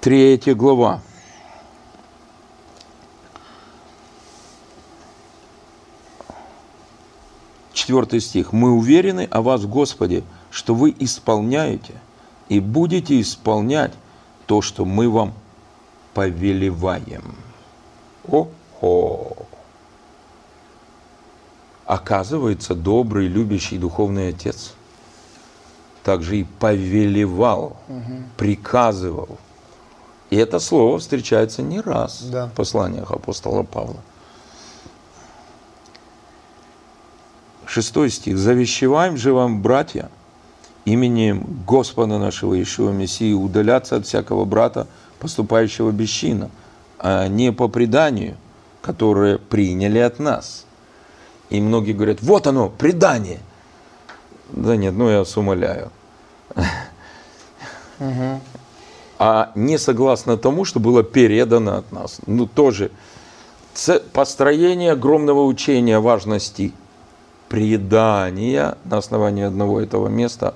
Третья 0.00 0.54
глава. 0.54 1.00
Четвертый 7.84 8.20
стих. 8.22 8.54
«Мы 8.54 8.70
уверены 8.70 9.28
о 9.30 9.42
вас, 9.42 9.66
Господи, 9.66 10.24
что 10.50 10.74
вы 10.74 10.94
исполняете 11.00 11.92
и 12.48 12.58
будете 12.58 13.20
исполнять 13.20 13.92
то, 14.46 14.62
что 14.62 14.86
мы 14.86 15.10
вам 15.10 15.34
повелеваем». 16.14 17.36
О-хо! 18.26 19.36
Оказывается, 21.84 22.74
добрый, 22.74 23.28
любящий 23.28 23.76
духовный 23.76 24.30
отец 24.30 24.72
также 26.04 26.38
и 26.38 26.44
повелевал, 26.44 27.76
приказывал. 28.38 29.36
И 30.30 30.36
это 30.36 30.58
слово 30.58 30.98
встречается 31.00 31.60
не 31.60 31.80
раз 31.80 32.22
Да. 32.22 32.46
в 32.46 32.52
посланиях 32.52 33.10
апостола 33.10 33.62
Павла. 33.62 33.98
Шестой 37.66 38.10
стих. 38.10 38.38
«Завещеваем 38.38 39.16
же 39.16 39.32
вам, 39.32 39.62
братья, 39.62 40.10
именем 40.84 41.62
Господа 41.66 42.18
нашего 42.18 42.54
Иешуа 42.54 42.90
Мессии 42.90 43.32
удаляться 43.32 43.96
от 43.96 44.06
всякого 44.06 44.44
брата, 44.44 44.86
поступающего 45.18 45.90
бесчинно, 45.90 46.50
а 46.98 47.28
не 47.28 47.52
по 47.52 47.68
преданию, 47.68 48.36
которое 48.82 49.38
приняли 49.38 49.98
от 49.98 50.18
нас». 50.18 50.66
И 51.50 51.60
многие 51.60 51.92
говорят, 51.92 52.18
вот 52.22 52.46
оно, 52.46 52.68
предание. 52.68 53.40
Да 54.50 54.76
нет, 54.76 54.94
ну 54.94 55.08
я 55.08 55.20
вас 55.20 55.36
умоляю. 55.36 55.90
А 59.18 59.52
не 59.54 59.78
согласно 59.78 60.36
тому, 60.36 60.64
что 60.64 60.80
было 60.80 61.04
передано 61.04 61.76
от 61.76 61.92
нас. 61.92 62.20
Ну 62.26 62.46
тоже 62.46 62.90
построение 64.12 64.92
огромного 64.92 65.44
учения 65.44 66.00
важности 66.00 66.72
предания 67.54 68.76
на 68.84 68.98
основании 68.98 69.44
одного 69.44 69.80
этого 69.80 70.08
места, 70.08 70.54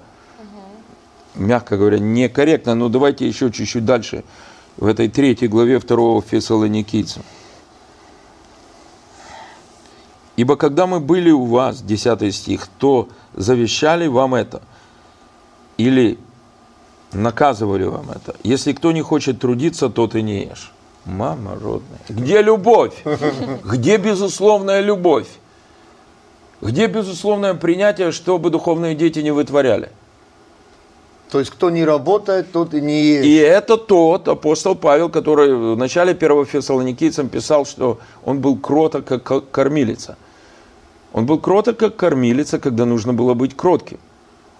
мягко 1.36 1.76
говоря, 1.76 2.00
некорректно. 2.00 2.74
Но 2.74 2.88
давайте 2.88 3.28
еще 3.28 3.52
чуть-чуть 3.52 3.84
дальше, 3.84 4.24
в 4.76 4.84
этой 4.84 5.08
третьей 5.08 5.46
главе 5.46 5.78
второго 5.78 6.20
Фессалоникийцам. 6.22 7.22
Ибо 10.34 10.56
когда 10.56 10.88
мы 10.88 10.98
были 10.98 11.30
у 11.30 11.44
вас, 11.44 11.82
10 11.82 12.34
стих, 12.34 12.66
то 12.78 13.08
завещали 13.32 14.08
вам 14.08 14.34
это, 14.34 14.60
или 15.76 16.18
наказывали 17.12 17.84
вам 17.84 18.10
это. 18.10 18.34
Если 18.42 18.72
кто 18.72 18.90
не 18.90 19.02
хочет 19.02 19.38
трудиться, 19.38 19.88
тот 19.88 20.16
и 20.16 20.22
не 20.22 20.46
ешь. 20.46 20.72
Мама 21.04 21.54
родная. 21.54 22.00
Где 22.08 22.42
любовь? 22.42 23.04
Где 23.64 23.98
безусловная 23.98 24.80
любовь? 24.80 25.28
Где 26.60 26.86
безусловное 26.86 27.54
принятие, 27.54 28.10
чтобы 28.10 28.50
духовные 28.50 28.94
дети 28.94 29.20
не 29.20 29.30
вытворяли? 29.30 29.90
То 31.30 31.40
есть 31.40 31.50
кто 31.50 31.70
не 31.70 31.84
работает, 31.84 32.52
тот 32.52 32.74
и 32.74 32.80
не 32.80 33.02
ест. 33.02 33.26
И 33.26 33.36
это 33.36 33.76
тот 33.76 34.28
апостол 34.28 34.74
Павел, 34.74 35.10
который 35.10 35.54
в 35.54 35.76
начале 35.76 36.14
первого 36.14 36.46
Фессалоникийцам 36.46 37.28
писал, 37.28 37.66
что 37.66 37.98
он 38.24 38.40
был 38.40 38.56
кроток, 38.56 39.04
как 39.04 39.22
ко- 39.22 39.40
кормилица. 39.42 40.16
Он 41.12 41.26
был 41.26 41.38
кроток, 41.38 41.76
как 41.76 41.96
кормилица, 41.96 42.58
когда 42.58 42.86
нужно 42.86 43.12
было 43.12 43.34
быть 43.34 43.54
кротким. 43.54 43.98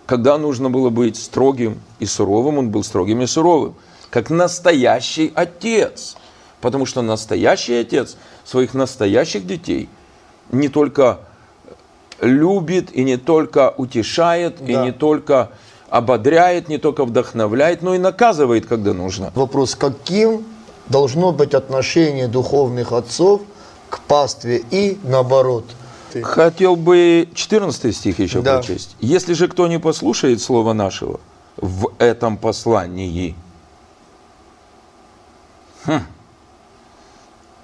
Когда 0.07 0.39
нужно 0.39 0.71
было 0.71 0.91
быть 0.91 1.17
строгим 1.17 1.81
и 2.01 2.07
суровым, 2.07 2.59
он 2.59 2.71
был 2.71 2.83
строгим 2.83 3.23
и 3.23 3.27
суровым. 3.27 3.75
Как 4.11 4.31
настоящий 4.31 5.33
отец. 5.35 6.17
Потому 6.61 6.87
что 6.87 7.03
настоящий 7.03 7.75
отец 7.75 8.17
своих 8.45 8.75
настоящих 8.75 9.47
детей 9.47 9.89
не 10.51 10.69
только 10.69 11.21
любит 12.21 12.91
и 12.95 13.05
не 13.05 13.17
только 13.17 13.73
утешает, 13.77 14.61
и 14.61 14.75
Да. 14.75 14.85
не 14.85 14.93
только 14.93 15.51
ободряет, 15.91 16.69
не 16.69 16.79
только 16.79 17.05
вдохновляет, 17.05 17.83
но 17.83 17.95
и 17.95 17.99
наказывает, 17.99 18.67
когда 18.67 18.93
нужно. 18.93 19.33
Вопрос, 19.35 19.75
каким 19.75 20.45
должно 20.89 21.33
быть 21.33 21.55
отношение 21.55 22.29
духовных 22.29 22.93
отцов 22.93 23.43
к 23.89 24.01
пастве 24.01 24.63
и 24.71 24.99
наоборот. 25.03 25.65
Хотел 26.23 26.77
бы 26.77 27.29
14 27.35 27.95
стих 27.95 28.19
еще 28.19 28.41
Да. 28.41 28.55
прочесть. 28.59 28.97
«Если 29.01 29.35
же 29.35 29.47
кто 29.49 29.67
не 29.69 29.79
послушает 29.79 30.41
слова 30.41 30.73
нашего 30.73 31.21
в 31.57 31.91
этом 31.99 32.37
послании, 32.39 33.35
хм, 35.85 36.01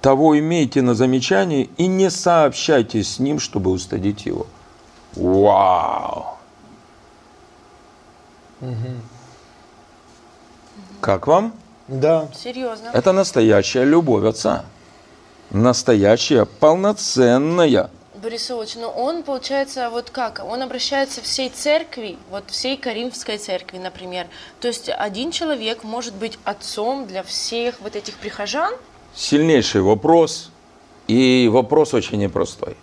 того 0.05 0.37
имейте 0.37 0.83
на 0.83 0.93
замечании 0.93 1.67
и 1.77 1.87
не 1.87 2.11
сообщайте 2.11 3.03
с 3.03 3.17
ним, 3.17 3.39
чтобы 3.39 3.71
устыдить 3.71 4.27
его». 4.27 4.45
Вау! 5.15 6.37
Как 11.01 11.25
вам? 11.25 11.53
Да. 11.87 12.27
Серьезно. 12.35 12.91
Это 12.93 13.13
настоящая 13.13 13.83
любовь 13.83 14.25
отца. 14.25 14.65
настоящая, 15.49 16.45
полноценная. 16.45 17.89
Борис 18.21 18.51
Ильич, 18.51 18.75
но 18.75 18.91
он, 18.91 19.23
получается, 19.23 19.89
вот 19.89 20.11
как? 20.11 20.43
Он 20.47 20.61
обращается 20.61 21.21
всей 21.21 21.49
церкви, 21.49 22.17
вот 22.29 22.43
всей 22.51 22.77
Каримской 22.77 23.39
церкви, 23.39 23.79
например. 23.79 24.27
То 24.61 24.67
есть 24.67 24.87
один 24.87 25.31
человек 25.31 25.83
может 25.83 26.13
быть 26.13 26.37
отцом 26.43 27.07
для 27.07 27.23
всех 27.23 27.81
вот 27.81 27.95
этих 27.95 28.15
прихожан? 28.17 28.71
Сильнейший 29.15 29.81
вопрос, 29.81 30.51
и 31.07 31.49
вопрос 31.51 31.93
очень 31.93 32.19
непростой. 32.19 32.75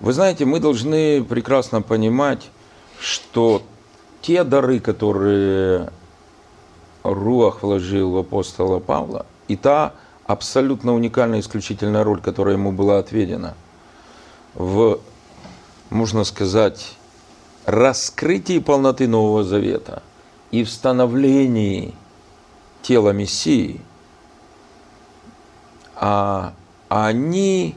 Вы 0.00 0.12
знаете, 0.12 0.44
мы 0.44 0.58
должны 0.58 1.22
прекрасно 1.22 1.80
понимать, 1.80 2.50
что 2.98 3.62
те 4.20 4.42
дары, 4.42 4.80
которые 4.80 5.90
Руах 7.04 7.62
вложил 7.62 8.10
в 8.10 8.16
апостола 8.18 8.80
Павла, 8.80 9.26
и 9.46 9.56
та 9.56 9.94
абсолютно 10.26 10.94
уникальная, 10.94 11.40
исключительная 11.40 12.02
роль, 12.02 12.20
которая 12.20 12.56
ему 12.56 12.72
была 12.72 12.98
отведена 12.98 13.54
в, 14.54 14.98
можно 15.90 16.24
сказать, 16.24 16.96
раскрытии 17.64 18.58
полноты 18.58 19.06
Нового 19.06 19.44
Завета 19.44 20.02
и 20.50 20.64
в 20.64 20.70
становлении 20.70 21.94
тела 22.82 23.10
Мессии, 23.10 23.80
они 26.88 27.76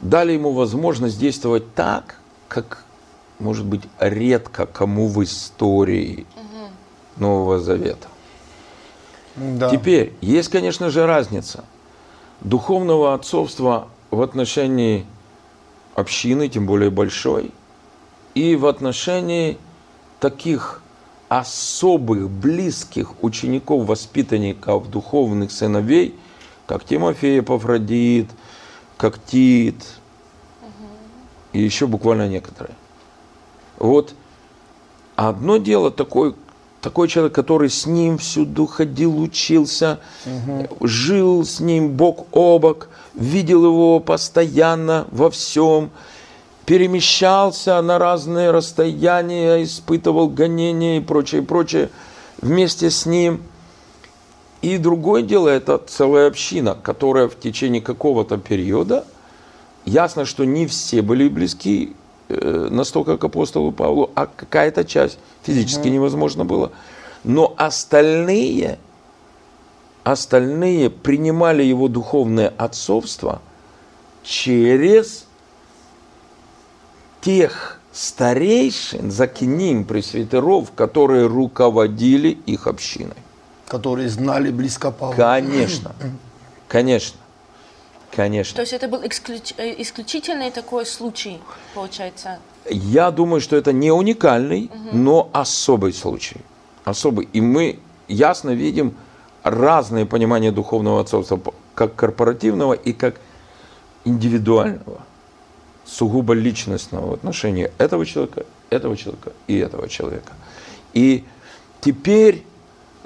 дали 0.00 0.32
ему 0.32 0.52
возможность 0.52 1.18
действовать 1.18 1.74
так, 1.74 2.16
как, 2.48 2.84
может 3.38 3.64
быть, 3.64 3.82
редко 4.00 4.66
кому 4.66 5.06
в 5.06 5.22
истории 5.22 6.26
Нового 7.16 7.60
Завета. 7.60 8.08
Да. 9.36 9.70
Теперь, 9.70 10.12
есть, 10.20 10.48
конечно 10.48 10.90
же, 10.90 11.06
разница 11.06 11.64
духовного 12.40 13.14
отцовства 13.14 13.86
в 14.10 14.22
отношении 14.22 15.06
общины, 15.94 16.48
тем 16.48 16.66
более 16.66 16.90
большой, 16.90 17.52
и 18.34 18.56
в 18.56 18.66
отношении 18.66 19.56
таких 20.18 20.82
особых, 21.28 22.28
близких 22.28 23.22
учеников, 23.22 23.86
воспитанников, 23.86 24.90
духовных 24.90 25.52
сыновей, 25.52 26.18
как 26.70 26.84
Тимофей 26.84 27.40
Эпофродит, 27.40 28.28
как 28.96 29.18
Тит, 29.26 29.74
и 31.52 31.60
еще 31.60 31.88
буквально 31.88 32.28
некоторые. 32.28 32.76
Вот 33.76 34.14
одно 35.16 35.56
дело 35.56 35.90
такой, 35.90 36.36
такой 36.80 37.08
человек, 37.08 37.34
который 37.34 37.70
с 37.70 37.86
ним 37.86 38.18
всюду 38.18 38.66
ходил, 38.66 39.20
учился, 39.20 39.98
жил 40.80 41.44
с 41.44 41.58
ним 41.58 41.88
бок 41.88 42.28
о 42.30 42.60
бок, 42.60 42.88
видел 43.14 43.64
его 43.64 43.98
постоянно 43.98 45.08
во 45.10 45.28
всем, 45.28 45.90
перемещался 46.66 47.82
на 47.82 47.98
разные 47.98 48.52
расстояния, 48.52 49.64
испытывал 49.64 50.28
гонения 50.28 50.98
и 50.98 51.00
прочее, 51.00 51.42
прочее 51.42 51.90
вместе 52.40 52.90
с 52.90 53.06
ним. 53.06 53.42
И 54.62 54.76
другое 54.76 55.22
дело, 55.22 55.48
это 55.48 55.78
целая 55.78 56.28
община, 56.28 56.76
которая 56.80 57.28
в 57.28 57.38
течение 57.38 57.80
какого-то 57.80 58.36
периода, 58.36 59.06
ясно, 59.86 60.26
что 60.26 60.44
не 60.44 60.66
все 60.66 61.00
были 61.00 61.28
близки 61.28 61.94
э, 62.28 62.68
настолько 62.70 63.16
к 63.16 63.24
апостолу 63.24 63.72
Павлу, 63.72 64.10
а 64.14 64.26
какая-то 64.26 64.84
часть 64.84 65.18
физически 65.42 65.88
невозможно 65.88 66.44
было. 66.44 66.72
Но 67.24 67.54
остальные, 67.56 68.78
остальные 70.04 70.90
принимали 70.90 71.62
его 71.62 71.88
духовное 71.88 72.52
отцовство 72.58 73.40
через 74.22 75.26
тех 77.22 77.80
старейшин, 77.92 79.10
закиним, 79.10 79.84
пресвитеров, 79.84 80.72
которые 80.72 81.26
руководили 81.26 82.28
их 82.44 82.66
общиной. 82.66 83.16
Которые 83.70 84.08
знали 84.08 84.50
близко 84.50 84.90
Павла. 84.90 85.14
Конечно, 85.14 85.94
конечно, 86.66 87.18
То 88.10 88.16
конечно. 88.16 88.60
есть 88.60 88.72
это 88.72 88.88
был 88.88 89.00
исключ- 89.04 89.54
э, 89.58 89.80
исключительный 89.80 90.50
такой 90.50 90.84
случай, 90.84 91.38
получается? 91.72 92.40
Я 92.68 93.12
думаю, 93.12 93.40
что 93.40 93.54
это 93.54 93.72
не 93.72 93.92
уникальный, 93.92 94.72
но 94.92 95.30
особый 95.32 95.92
случай. 95.92 96.38
Особый. 96.84 97.28
И 97.32 97.40
мы 97.40 97.78
ясно 98.08 98.50
видим 98.50 98.96
разные 99.44 100.04
понимания 100.04 100.50
духовного 100.50 101.00
отцовства, 101.00 101.40
как 101.76 101.94
корпоративного 101.94 102.72
и 102.72 102.92
как 102.92 103.20
индивидуального, 104.04 105.02
сугубо 105.86 106.34
личностного 106.34 107.10
в 107.10 107.12
отношении 107.14 107.70
этого 107.78 108.04
человека, 108.04 108.46
этого 108.70 108.96
человека 108.96 109.32
и 109.46 109.56
этого 109.58 109.88
человека. 109.88 110.32
И 110.92 111.24
теперь 111.80 112.44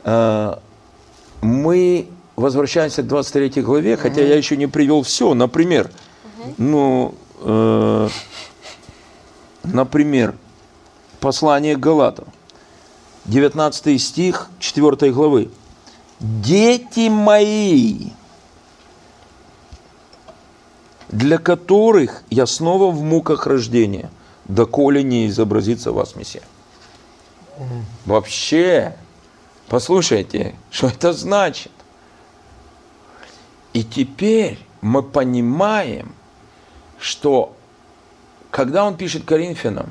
мы 0.05 2.09
возвращаемся 2.37 3.03
к 3.03 3.07
23 3.07 3.63
главе, 3.63 3.97
хотя 3.97 4.23
я 4.23 4.37
еще 4.37 4.57
не 4.57 4.67
привел 4.67 5.03
все. 5.03 5.35
Например, 5.35 5.91
ну, 6.59 7.15
э, 7.41 8.09
например, 9.63 10.35
послание 11.21 11.77
Галатам, 11.77 12.27
19 13.27 14.01
стих 14.01 14.49
4 14.59 15.13
главы. 15.13 15.51
Дети 16.21 17.09
мои, 17.09 18.11
для 21.09 21.39
которых 21.39 22.23
я 22.31 22.47
снова 22.47 22.91
в 22.91 23.03
муках 23.03 23.47
рождения, 23.47 24.11
доколе 24.45 25.03
не 25.03 25.29
изобразится 25.29 25.93
вас 25.93 26.17
Мессия. 26.17 26.43
Вообще, 28.05 28.97
послушайте, 29.69 30.55
что 30.71 30.89
это 30.89 31.13
значит? 31.13 31.73
И 33.73 33.83
теперь 33.83 34.59
мы 34.81 35.03
понимаем, 35.03 36.15
что 36.99 37.55
когда 38.51 38.85
он 38.85 38.97
пишет 38.97 39.25
Коринфянам, 39.25 39.91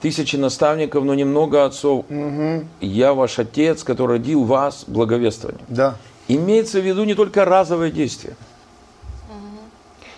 тысячи 0.00 0.36
наставников, 0.36 1.04
но 1.04 1.14
немного 1.14 1.64
отцов, 1.64 2.06
я 2.80 3.12
ваш 3.12 3.38
отец, 3.38 3.82
который 3.82 4.18
родил 4.18 4.44
вас 4.44 4.84
благовествованием. 4.86 5.64
Да. 5.68 5.96
Имеется 6.28 6.80
в 6.80 6.84
виду 6.86 7.04
не 7.04 7.14
только 7.14 7.44
разовое 7.44 7.90
действие, 7.90 8.36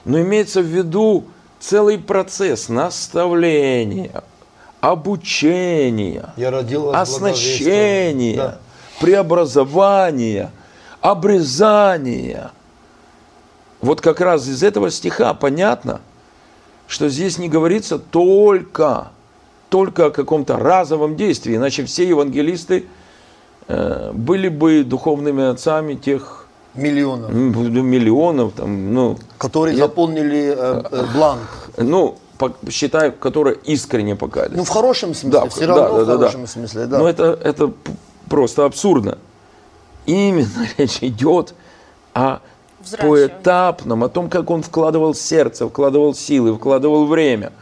но 0.04 0.20
имеется 0.20 0.60
в 0.60 0.66
виду 0.66 1.24
целый 1.58 1.98
процесс 1.98 2.68
наставления, 2.68 4.22
обучения, 4.82 6.30
Я 6.36 6.48
оснащения, 6.48 8.34
благовествием. 8.34 8.52
преобразования, 9.00 10.50
обрезания. 11.00 12.50
Вот 13.80 14.00
как 14.00 14.20
раз 14.20 14.46
из 14.48 14.62
этого 14.64 14.90
стиха 14.90 15.34
понятно, 15.34 16.00
что 16.88 17.08
здесь 17.08 17.38
не 17.38 17.48
говорится 17.48 17.98
только, 17.98 19.08
только 19.70 20.06
о 20.06 20.10
каком-то 20.10 20.56
разовом 20.56 21.14
действии, 21.16 21.56
иначе 21.56 21.84
все 21.84 22.06
евангелисты 22.06 22.86
э, 23.68 24.10
были 24.12 24.48
бы 24.48 24.82
духовными 24.82 25.44
отцами 25.44 25.94
тех 25.94 26.46
Да. 26.74 26.80
Миллионов. 26.82 27.30
миллионов, 27.32 28.52
там, 28.54 28.92
ну, 28.92 29.16
Которые 29.38 29.76
Я- 29.76 29.84
заполнили 29.84 30.54
э, 30.56 30.82
э, 30.90 31.04
бланк. 31.14 31.70
ну, 31.76 32.16
считай, 32.70 33.12
которые 33.12 33.56
искренне 33.64 34.16
покались. 34.16 34.56
Ну, 34.56 34.64
в 34.64 34.68
хорошем 34.68 35.14
смысле. 35.14 35.40
Да, 35.40 35.48
все 35.48 35.66
да, 35.66 35.74
равно 35.76 35.96
да, 35.98 36.04
в 36.04 36.06
да, 36.06 36.12
да. 36.12 36.18
хорошем 36.18 36.46
смысле, 36.46 36.86
да. 36.86 36.98
Но 36.98 37.08
это, 37.08 37.38
это 37.42 37.72
просто 38.28 38.64
абсурдно. 38.64 39.18
Именно 40.06 40.68
речь 40.78 40.98
идет 41.02 41.54
о 42.14 42.40
поэтапном, 42.98 44.04
о 44.04 44.08
том, 44.08 44.28
как 44.28 44.50
он 44.50 44.62
вкладывал 44.62 45.14
сердце, 45.14 45.68
вкладывал 45.68 46.14
силы, 46.14 46.54
вкладывал 46.54 47.06
время. 47.06 47.52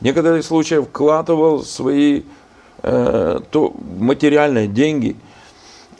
В 0.00 0.04
некоторых 0.04 0.44
случаях 0.44 0.86
вкладывал 0.86 1.64
свои 1.64 2.22
э, 2.82 3.40
то, 3.50 3.74
материальные 3.98 4.68
деньги. 4.68 5.16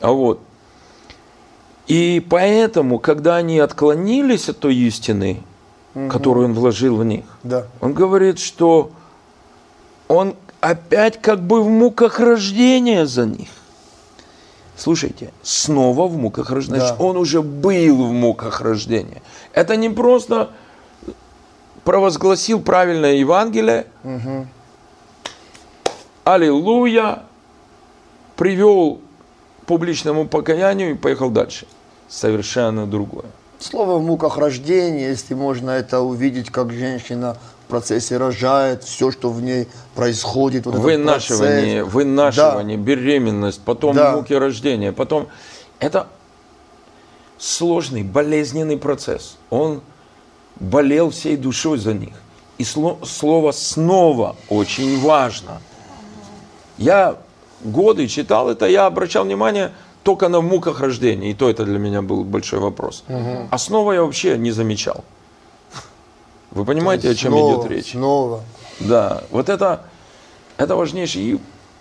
А 0.01 0.13
вот. 0.13 0.41
И 1.87 2.25
поэтому, 2.29 2.99
когда 2.99 3.37
они 3.37 3.59
отклонились 3.59 4.49
от 4.49 4.59
той 4.59 4.75
истины, 4.75 5.43
которую 6.11 6.47
он 6.47 6.53
вложил 6.55 6.97
в 6.97 7.05
них, 7.05 7.25
Да. 7.43 7.67
он 7.81 7.95
говорит, 7.95 8.39
что 8.39 8.91
он 10.09 10.35
опять 10.61 11.21
как 11.21 11.41
бы 11.41 11.63
в 11.63 11.69
муках 11.69 12.21
рождения 12.21 13.07
за 13.07 13.25
них. 13.27 13.49
Слушайте, 14.77 15.33
снова 15.43 16.07
в 16.07 16.17
муках 16.19 16.51
рождения. 16.51 16.81
Да. 16.81 16.87
Значит, 16.89 17.01
Он 17.03 17.17
уже 17.17 17.41
был 17.41 18.05
в 18.07 18.13
муках 18.13 18.61
рождения. 18.61 19.23
Это 19.55 19.75
не 19.77 19.89
просто 19.89 20.51
провозгласил 21.83 22.61
правильное 22.61 23.15
Евангелие, 23.15 23.87
аллилуйя, 26.25 27.23
привел 28.37 29.01
к 29.63 29.67
публичному 29.67 30.27
покаянию 30.27 30.91
и 30.91 30.95
поехал 30.95 31.31
дальше. 31.31 31.67
Совершенно 32.09 32.87
другое. 32.87 33.27
Слово 33.59 33.99
в 33.99 34.03
муках 34.03 34.37
рождения, 34.37 35.09
если 35.09 35.35
можно 35.35 35.71
это 35.71 36.01
увидеть, 36.01 36.51
как 36.51 36.73
женщина 36.73 37.37
в 37.65 37.71
процессе 37.71 38.17
рожает, 38.17 38.85
все, 38.85 39.11
что 39.11 39.31
в 39.31 39.43
ней 39.43 39.67
происходит. 39.95 40.67
Вот 40.67 40.75
Вынашивание, 40.77 41.83
вынашивание, 41.85 42.77
беременность, 42.77 43.61
потом 43.65 43.97
Да. 43.97 44.13
муки 44.17 44.35
рождения, 44.35 44.93
потом... 44.93 45.29
Это 45.79 46.07
сложный, 47.39 48.03
болезненный 48.03 48.79
процесс. 48.79 49.37
Он 49.51 49.81
болел 50.61 51.11
всей 51.11 51.37
душой 51.37 51.79
за 51.79 51.93
них. 51.93 52.15
И 52.59 52.63
сло- 52.63 53.05
слово 53.05 53.53
«снова» 53.53 54.37
очень 54.49 55.01
важно. 55.01 55.61
Я 56.79 57.17
годы 57.63 58.07
читал 58.09 58.49
это, 58.49 58.67
я 58.67 58.87
обращал 58.87 59.25
внимание 59.25 59.73
только 60.07 60.29
на 60.29 60.41
муках 60.41 60.81
рождения, 60.81 61.33
и 61.33 61.35
то 61.35 61.51
это 61.51 61.65
для 61.65 61.81
меня 61.81 62.01
был 62.01 62.23
большой 62.23 62.61
вопрос. 62.61 63.03
А 63.51 63.59
снова 63.59 63.93
я 63.93 64.03
вообще 64.03 64.39
не 64.39 64.53
замечал. 64.53 65.05
Вы 66.53 66.65
понимаете, 66.65 67.11
о 67.11 67.15
чем 67.15 67.33
Снова, 67.33 67.53
идет 67.53 67.71
речь? 67.71 67.91
Снова. 67.91 68.41
Да, 68.79 69.25
вот 69.33 69.49
это, 69.49 69.83
это 70.59 70.77
важнейшее. 70.77 71.25
И 71.25 71.41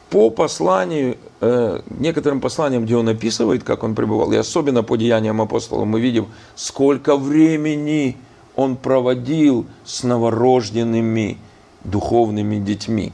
по 0.10 0.32
посланию, 0.32 1.18
э, 1.40 1.82
некоторым 2.00 2.42
посланиям, 2.42 2.86
где 2.86 2.98
он 2.98 3.08
описывает, 3.08 3.64
как 3.64 3.84
он 3.84 3.94
пребывал, 3.94 4.32
и 4.34 4.38
особенно 4.38 4.82
по 4.82 4.98
деяниям 4.98 5.40
апостолов, 5.40 5.86
мы 5.86 6.02
видим, 6.02 6.26
сколько 6.56 7.18
времени 7.18 8.18
он 8.56 8.76
проводил 8.76 9.68
с 9.86 10.04
новорожденными 10.04 11.38
духовными 11.84 12.58
детьми. 12.58 13.14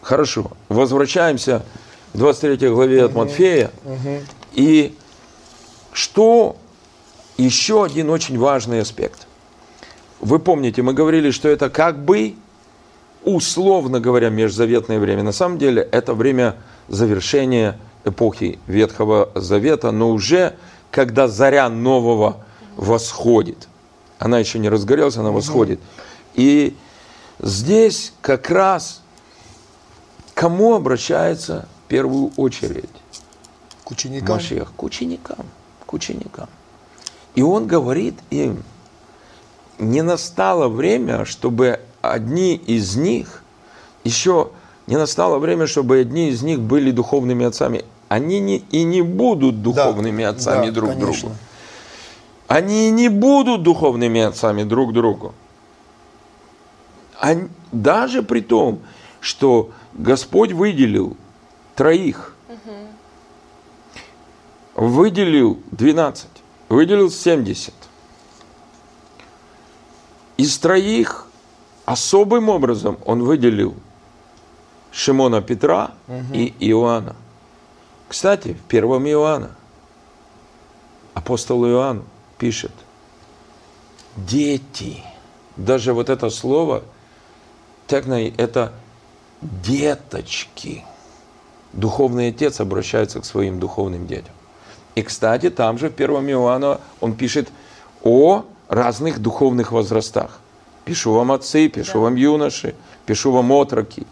Хорошо, 0.00 0.50
возвращаемся 0.70 1.58
к 1.58 1.87
23 2.14 2.68
главе 2.70 3.04
от 3.04 3.14
Матфея. 3.14 3.70
И 4.52 4.94
что 5.92 6.56
еще 7.36 7.84
один 7.84 8.10
очень 8.10 8.38
важный 8.38 8.80
аспект. 8.80 9.26
Вы 10.20 10.38
помните, 10.38 10.82
мы 10.82 10.92
говорили, 10.94 11.30
что 11.30 11.48
это 11.48 11.70
как 11.70 12.04
бы, 12.04 12.34
условно 13.24 14.00
говоря, 14.00 14.30
межзаветное 14.30 14.98
время. 14.98 15.22
На 15.22 15.32
самом 15.32 15.58
деле 15.58 15.82
это 15.92 16.14
время 16.14 16.56
завершения 16.88 17.78
эпохи 18.04 18.58
Ветхого 18.66 19.30
Завета, 19.34 19.92
но 19.92 20.10
уже 20.10 20.56
когда 20.90 21.28
заря 21.28 21.68
нового 21.68 22.38
восходит. 22.76 23.68
Она 24.18 24.38
еще 24.38 24.58
не 24.58 24.68
разгорелась, 24.68 25.16
она 25.16 25.30
восходит. 25.30 25.78
И 26.34 26.74
здесь 27.40 28.12
как 28.20 28.50
раз 28.50 29.02
кому 30.34 30.74
обращается 30.74 31.68
в 31.76 31.77
первую 31.88 32.30
очередь? 32.36 32.88
К 33.84 33.90
ученикам. 33.90 34.36
Машех 34.36 34.72
к 34.76 34.82
ученикам, 34.82 35.46
к 35.86 35.92
ученикам. 35.92 36.48
И 37.34 37.42
он 37.42 37.66
говорит 37.66 38.14
им, 38.30 38.62
не 39.78 40.02
настало 40.02 40.68
время, 40.68 41.24
чтобы 41.24 41.80
одни 42.02 42.54
из 42.54 42.96
них, 42.96 43.42
еще 44.04 44.50
не 44.86 44.96
настало 44.96 45.38
время, 45.38 45.66
чтобы 45.66 45.98
одни 45.98 46.28
из 46.28 46.42
них 46.42 46.60
были 46.60 46.90
духовными 46.90 47.46
отцами. 47.46 47.84
Они 48.08 48.40
не, 48.40 48.58
и 48.70 48.84
не 48.84 49.02
будут 49.02 49.62
Да, 49.62 49.70
духовными 49.70 50.24
отцами 50.24 50.66
да, 50.66 50.72
друг 50.72 50.90
конечно. 50.90 51.20
другу. 51.20 51.36
Они 52.46 52.88
и 52.88 52.90
не 52.90 53.08
будут 53.08 53.62
духовными 53.62 54.22
отцами 54.22 54.62
друг 54.64 54.92
другу. 54.94 55.34
Они- 57.20 57.48
даже 57.72 58.22
при 58.22 58.40
том, 58.40 58.80
что 59.20 59.70
Господь 59.92 60.52
выделил 60.52 61.16
троих, 61.78 62.34
выделил 64.74 65.62
12, 65.70 66.26
выделил 66.68 67.08
70. 67.08 67.72
Из 70.38 70.58
троих 70.58 71.26
особым 71.84 72.48
образом 72.48 72.98
он 73.04 73.22
выделил 73.22 73.76
Шимона 74.90 75.40
Петра 75.40 75.92
и 76.34 76.52
Иоанна. 76.58 77.14
Кстати, 78.08 78.54
в 78.54 78.62
первом 78.62 79.06
Иоанна 79.06 79.54
апостол 81.14 81.64
Иоанн 81.64 82.02
пишет, 82.38 82.72
дети, 84.16 85.04
даже 85.56 85.92
вот 85.92 86.08
это 86.08 86.28
слово, 86.30 86.82
текной, 87.86 88.34
это 88.36 88.72
деточки. 89.40 90.84
Духовный 91.72 92.28
отец 92.28 92.60
обращается 92.60 93.20
к 93.20 93.24
своим 93.24 93.60
духовным 93.60 94.06
детям. 94.06 94.32
И, 94.94 95.02
кстати, 95.02 95.50
там 95.50 95.78
же 95.78 95.90
в 95.90 95.92
первом 95.92 96.28
Иоанна 96.28 96.80
он 97.00 97.14
пишет 97.14 97.48
о 98.02 98.44
разных 98.68 99.20
духовных 99.20 99.70
возрастах. 99.70 100.40
Пишу 100.84 101.12
вам 101.12 101.32
отцы, 101.32 101.68
пишу 101.68 102.00
вам 102.00 102.14
юноши, 102.14 102.74
пишу 103.06 103.30
вам 103.30 103.52
отроки. 103.52 104.06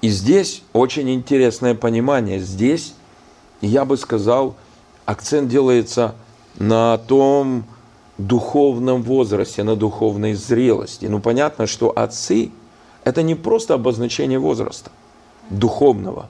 И 0.00 0.08
здесь 0.08 0.62
очень 0.72 1.08
интересное 1.10 1.74
понимание. 1.74 2.40
Здесь, 2.40 2.94
я 3.60 3.84
бы 3.84 3.96
сказал, 3.96 4.56
акцент 5.06 5.48
делается 5.48 6.16
на 6.56 6.98
том 6.98 7.64
духовном 8.18 9.02
возрасте, 9.02 9.62
на 9.62 9.76
духовной 9.76 10.34
зрелости. 10.34 11.06
Ну, 11.06 11.20
понятно, 11.20 11.68
что 11.68 11.92
отцы– 11.96 12.50
это 13.04 13.22
не 13.22 13.36
просто 13.36 13.74
обозначение 13.74 14.40
возраста 14.40 14.90
духовного. 15.50 16.28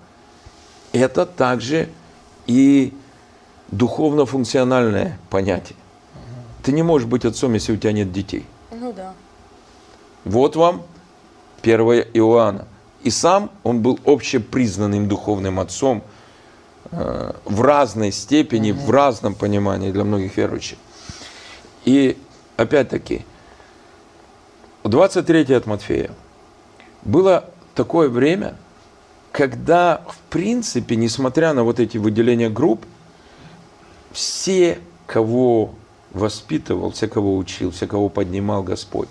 Это 0.93 1.27
также 1.27 1.89
и 2.47 2.93
духовно-функциональное 3.71 5.19
понятие. 5.31 5.77
Ты 6.63 6.73
не 6.73 6.83
можешь 6.83 7.09
быть 7.09 7.25
отцом, 7.25 7.55
если 7.55 7.73
у 7.73 7.77
тебя 7.77 7.93
нет 7.93 8.13
детей. 8.13 8.45
Ну 8.71 8.93
да. 8.93 9.15
Вот 10.25 10.57
вам 10.57 10.83
1 11.63 11.81
Иоанна. 12.15 12.67
И 13.03 13.11
сам 13.11 13.51
он 13.65 13.83
был 13.83 13.99
общепризнанным 14.05 15.09
духовным 15.09 15.59
отцом 15.59 16.05
э, 16.93 17.33
в 17.45 17.63
разной 17.63 18.13
степени, 18.13 18.71
в 18.71 18.91
разном 18.91 19.35
понимании 19.35 19.91
для 19.91 20.05
многих 20.05 20.37
верующих. 20.37 20.79
И 21.85 22.17
опять-таки, 22.57 23.25
23 24.85 25.55
от 25.55 25.67
Матфея. 25.67 26.11
Было 27.03 27.45
такое 27.75 28.09
время, 28.09 28.57
когда, 29.33 30.03
в 30.07 30.19
принципе, 30.31 30.95
несмотря 30.95 31.55
на 31.55 31.65
вот 31.65 31.81
эти 31.81 31.97
выделения 31.97 32.51
групп, 32.51 32.85
все, 34.13 34.79
кого 35.07 35.75
воспитывал, 36.13 36.93
все, 36.93 37.09
кого 37.09 37.37
учил, 37.37 37.71
все, 37.71 37.87
кого 37.87 38.11
поднимал 38.11 38.63
Господь, 38.63 39.09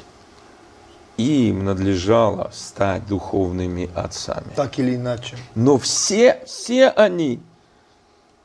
им 1.18 1.66
надлежало 1.66 2.52
стать 2.54 3.08
духовными 3.08 3.90
отцами. 3.96 4.48
Так 4.56 4.78
или 4.80 4.96
иначе. 4.96 5.36
Но 5.56 5.80
все, 5.80 6.42
все 6.46 6.90
они 6.90 7.40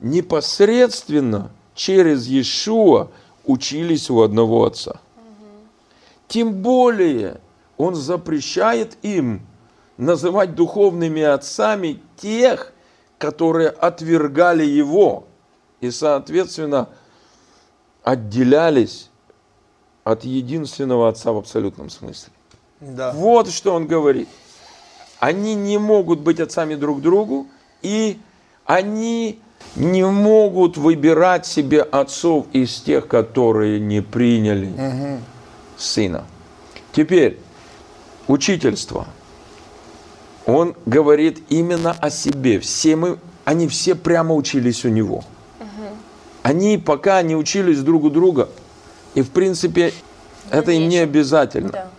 непосредственно 0.00 1.50
через 1.74 2.26
Иешуа 2.26 3.10
учились 3.44 4.08
у 4.10 4.22
одного 4.22 4.64
отца. 4.64 5.00
Тем 6.26 6.54
более 6.54 7.40
он 7.76 7.94
запрещает 7.94 8.96
им 9.02 9.42
называть 9.96 10.54
духовными 10.54 11.22
отцами 11.22 12.00
тех, 12.16 12.72
которые 13.18 13.68
отвергали 13.68 14.64
его 14.64 15.26
и, 15.80 15.90
соответственно, 15.90 16.88
отделялись 18.02 19.10
от 20.04 20.24
единственного 20.24 21.08
отца 21.08 21.32
в 21.32 21.38
абсолютном 21.38 21.90
смысле. 21.90 22.32
Да. 22.80 23.12
Вот 23.12 23.50
что 23.50 23.74
он 23.74 23.86
говорит. 23.86 24.28
Они 25.18 25.54
не 25.54 25.78
могут 25.78 26.20
быть 26.20 26.40
отцами 26.40 26.74
друг 26.74 27.00
другу, 27.00 27.46
и 27.80 28.18
они 28.66 29.40
не 29.74 30.06
могут 30.06 30.76
выбирать 30.76 31.46
себе 31.46 31.82
отцов 31.82 32.46
из 32.52 32.80
тех, 32.80 33.08
которые 33.08 33.80
не 33.80 34.02
приняли 34.02 35.18
сына. 35.76 36.24
Теперь, 36.92 37.40
учительство. 38.28 39.06
Он 40.46 40.74
говорит 40.86 41.42
именно 41.48 41.90
о 41.92 42.08
себе. 42.08 42.60
Все 42.60 42.96
мы, 42.96 43.18
они 43.44 43.68
все 43.68 43.94
прямо 43.94 44.34
учились 44.34 44.84
у 44.84 44.88
него. 44.88 45.24
Они 46.42 46.78
пока 46.78 47.20
не 47.22 47.34
учились 47.34 47.80
друг 47.80 48.04
у 48.04 48.10
друга, 48.10 48.48
и 49.14 49.22
в 49.22 49.30
принципе 49.30 49.92
это 50.50 50.70
им 50.70 50.88
не 50.88 50.98
обязательно. 50.98 51.70
Да. 51.70 51.90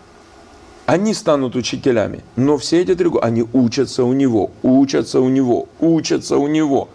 Они 0.86 1.14
станут 1.14 1.58
учителями, 1.58 2.24
но 2.38 2.58
все 2.58 2.82
эти 2.82 2.96
три 2.96 3.10
года, 3.10 3.26
они 3.26 3.46
учатся 3.52 4.06
у 4.06 4.14
него, 4.14 4.52
учатся 4.64 5.20
у 5.20 5.28
него, 5.28 5.68
учатся 5.82 6.38
у 6.38 6.48
него. 6.48 6.88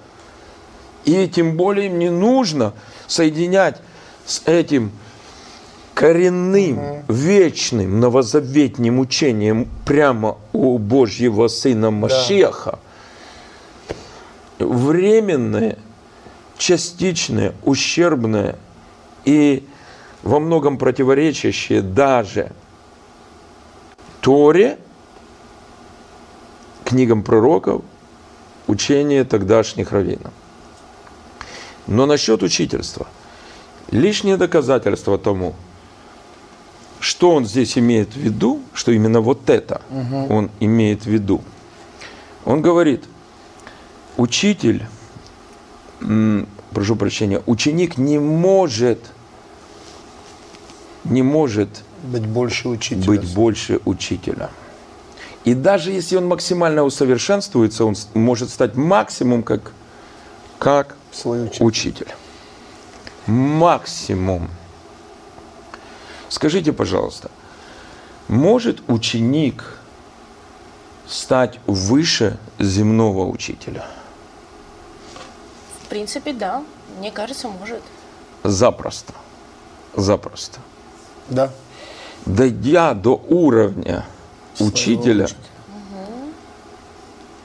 И 1.04 1.28
тем 1.28 1.58
более 1.58 1.88
им 1.88 1.98
не 1.98 2.08
нужно 2.08 2.72
соединять 3.06 3.76
с 4.24 4.40
этим 4.46 4.92
коренным, 6.02 7.04
вечным, 7.06 8.00
новозаветним 8.00 8.98
учением 8.98 9.68
прямо 9.86 10.36
у 10.52 10.76
Божьего 10.78 11.46
Сына 11.46 11.92
Машеха 11.92 12.80
временное 14.58 15.78
частичное, 16.58 17.54
ущербное 17.62 18.56
и 19.24 19.64
во 20.24 20.40
многом 20.40 20.76
противоречащее 20.76 21.82
даже 21.82 22.50
Торе, 24.22 24.78
книгам 26.84 27.22
пророков, 27.22 27.82
учение 28.66 29.22
тогдашних 29.22 29.92
раввинов. 29.92 30.32
Но 31.86 32.06
насчет 32.06 32.42
учительства. 32.42 33.06
Лишнее 33.92 34.36
доказательство 34.36 35.16
тому, 35.16 35.54
что 37.02 37.32
он 37.32 37.46
здесь 37.46 37.76
имеет 37.76 38.14
в 38.14 38.16
виду, 38.16 38.60
что 38.74 38.92
именно 38.92 39.20
вот 39.20 39.50
это 39.50 39.82
угу. 39.90 40.32
он 40.32 40.50
имеет 40.60 41.02
в 41.02 41.06
виду. 41.06 41.42
Он 42.44 42.62
говорит, 42.62 43.02
учитель, 44.16 44.84
прошу 46.70 46.94
прощения, 46.94 47.42
ученик 47.46 47.98
не 47.98 48.20
может, 48.20 49.00
не 51.02 51.22
может 51.22 51.82
быть 52.04 52.24
больше 52.24 52.68
учителя. 52.68 53.04
Быть 53.04 53.34
больше 53.34 53.80
учителя. 53.84 54.50
И 55.44 55.54
даже 55.54 55.90
если 55.90 56.14
он 56.14 56.28
максимально 56.28 56.84
усовершенствуется, 56.84 57.84
он 57.84 57.96
может 58.14 58.48
стать 58.48 58.76
максимум 58.76 59.42
как, 59.42 59.72
как 60.60 60.96
Свой 61.10 61.46
учитель. 61.46 61.64
учитель. 61.64 62.08
Максимум. 63.26 64.48
Скажите, 66.32 66.72
пожалуйста, 66.72 67.30
может 68.26 68.82
ученик 68.88 69.78
стать 71.06 71.60
выше 71.66 72.38
земного 72.58 73.28
учителя? 73.28 73.84
В 75.82 75.88
принципе, 75.88 76.32
да. 76.32 76.64
Мне 76.98 77.10
кажется, 77.10 77.48
может. 77.48 77.82
Запросто. 78.44 79.12
Запросто. 79.94 80.60
Да. 81.28 81.50
Дойдя 82.24 82.94
до 82.94 83.22
уровня 83.28 84.06
учителя 84.58 85.28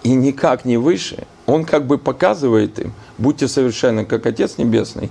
и 0.04 0.13
никак 0.13 0.63
не 0.63 0.78
выше, 0.78 1.28
он 1.45 1.65
как 1.65 1.86
бы 1.88 1.97
показывает 1.97 2.80
им, 2.80 2.93
будьте 3.17 3.50
совершенны, 3.50 4.06
как 4.06 4.26
Отец 4.26 4.58
Небесный, 4.58 5.10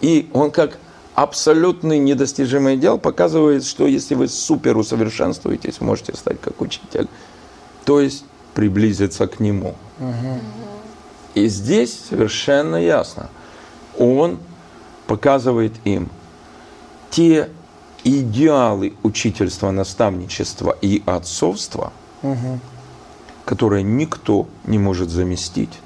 и 0.00 0.30
он 0.32 0.52
как 0.52 0.78
абсолютный 1.16 1.98
недостижимый 1.98 2.76
идеал 2.76 2.98
показывает, 2.98 3.64
что 3.64 3.86
если 3.86 4.14
вы 4.14 4.28
супер 4.28 4.76
усовершенствуетесь, 4.76 5.80
можете 5.80 6.14
стать 6.14 6.40
как 6.40 6.60
учитель. 6.60 7.08
То 7.84 8.00
есть 8.00 8.24
приблизиться 8.54 9.26
к 9.26 9.40
нему. 9.40 9.74
Угу. 9.98 10.40
И 11.34 11.48
здесь 11.48 11.98
совершенно 12.08 12.76
ясно. 12.76 13.30
Он 13.98 14.38
показывает 15.06 15.72
им 15.84 16.10
те 17.10 17.48
идеалы 18.04 18.92
учительства, 19.02 19.70
наставничества 19.70 20.76
и 20.82 21.02
отцовства, 21.06 21.92
угу. 22.22 22.60
которые 23.46 23.82
никто 23.82 24.48
не 24.64 24.78
может 24.78 25.08
заместить, 25.08 25.80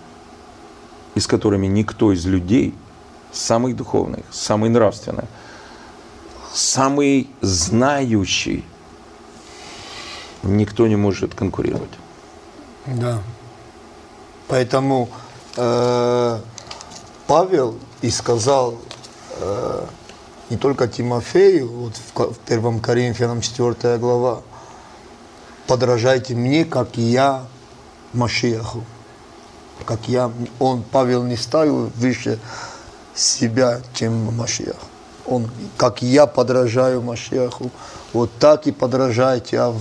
и 1.15 1.21
с 1.21 1.29
которыми 1.29 1.69
никто 1.69 2.13
из 2.13 2.27
людей 2.27 2.75
самый 3.33 3.73
духовный, 3.73 4.25
самый 4.31 4.71
нравственный, 4.71 5.25
самый 6.53 7.31
знающий, 7.41 8.65
никто 10.43 10.87
не 10.87 10.97
может 10.97 11.35
конкурировать. 11.35 11.91
Да. 12.87 13.23
Поэтому 14.49 15.09
э, 15.57 16.41
Павел 17.27 17.77
и 18.03 18.11
сказал 18.11 18.79
э, 19.39 19.87
не 20.51 20.57
только 20.57 20.89
Тимофею, 20.89 21.69
вот 21.69 21.97
в, 21.97 22.35
в 22.35 22.39
1 22.47 22.81
Коринфянам 22.81 23.41
4 23.41 23.99
глава, 23.99 24.43
подражайте 25.67 26.35
мне, 26.35 26.65
как 26.65 26.99
и 26.99 27.03
я 27.03 27.45
Машиаху. 28.13 28.85
Как 29.87 30.09
я, 30.09 30.31
он, 30.59 30.83
Павел 30.83 31.23
не 31.23 31.37
ставил 31.37 31.91
выше 31.95 32.39
себя, 33.15 33.81
чем 33.95 34.35
Машиах. 34.35 34.77
Он, 35.27 35.49
как 35.77 36.03
я 36.03 36.27
подражаю 36.27 37.03
Машиаху, 37.03 37.71
вот 38.13 38.31
так 38.39 38.67
и 38.67 38.73
подражайте. 38.73 39.61
А 39.61 39.71
в, 39.71 39.81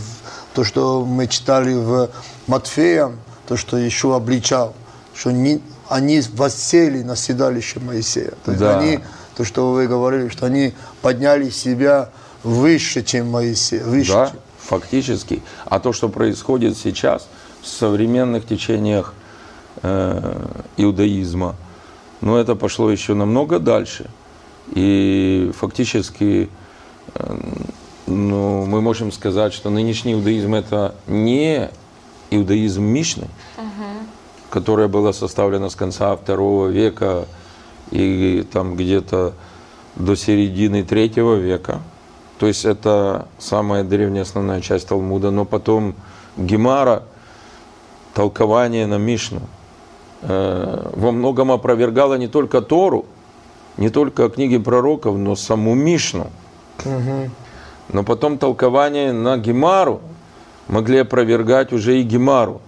то, 0.54 0.64
что 0.64 1.06
мы 1.06 1.28
читали 1.28 1.74
в 1.74 2.10
Матфея, 2.48 3.12
то, 3.48 3.58
что 3.58 3.78
еще 3.78 4.16
обличал, 4.16 4.74
что 5.16 5.32
не, 5.32 5.62
они 5.88 6.22
воссели 6.34 7.02
на 7.02 7.16
седалище 7.16 7.80
Моисея. 7.80 8.34
То 8.46 8.52
есть 8.52 8.64
да. 8.64 8.80
они, 8.80 9.00
то, 9.36 9.44
что 9.44 9.72
вы 9.72 9.88
говорили, 9.88 10.30
что 10.30 10.46
они 10.46 10.74
подняли 11.02 11.50
себя 11.50 12.10
выше, 12.44 13.04
чем 13.04 13.32
Моисей. 13.32 13.80
Выше, 13.80 14.12
да, 14.12 14.28
чем... 14.28 14.40
фактически. 14.60 15.42
А 15.66 15.80
то, 15.80 15.94
что 15.94 16.10
происходит 16.10 16.78
сейчас 16.78 17.28
в 17.62 17.68
современных 17.68 18.46
течениях 18.46 19.14
э, 19.82 20.46
иудаизма– 20.78 21.56
но 22.22 22.38
это 22.38 22.56
пошло 22.56 22.92
еще 22.92 23.14
намного 23.14 23.60
дальше. 23.60 24.10
И 24.74 25.52
фактически 25.58 26.50
ну, 28.06 28.66
мы 28.66 28.82
можем 28.82 29.12
сказать, 29.12 29.54
что 29.54 29.70
нынешний 29.70 30.14
иудаизм 30.14 30.54
это 30.54 30.96
не 31.08 31.70
иудаизм 32.30 32.84
Мишны, 32.84 33.28
угу. 33.58 33.86
которая 34.50 34.88
была 34.88 35.14
составлена 35.14 35.70
с 35.70 35.76
конца 35.76 36.16
второго 36.16 36.68
века 36.68 37.26
и 37.92 38.46
там 38.52 38.76
где-то 38.76 39.34
до 39.96 40.16
середины 40.16 40.84
третьего 40.84 41.36
века. 41.36 41.82
То 42.38 42.48
есть 42.48 42.66
это 42.66 43.28
самая 43.38 43.84
древняя 43.84 44.24
основная 44.24 44.62
часть 44.62 44.88
Талмуда, 44.88 45.32
но 45.32 45.46
потом 45.46 45.96
Гемара, 46.38 47.04
толкование 48.14 48.86
на 48.88 48.98
Мишну– 48.98 49.42
Э, 49.52 49.59
во 50.22 51.12
многом 51.12 51.52
опровергала 51.52 52.16
не 52.16 52.28
только 52.28 52.62
Тору, 52.62 53.06
не 53.78 53.90
только 53.90 54.30
книги 54.30 54.58
пророков, 54.58 55.18
но 55.18 55.36
саму 55.36 55.74
Мишну. 55.74 56.28
Угу. 56.84 57.30
Но 57.94 58.04
потом 58.04 58.38
толкование 58.38 59.14
на 59.14 59.38
Гемару 59.38 60.02
могли 60.68 61.00
опровергать 61.00 61.74
уже 61.74 62.00
и 62.00 62.04
Гемару. 62.04 62.62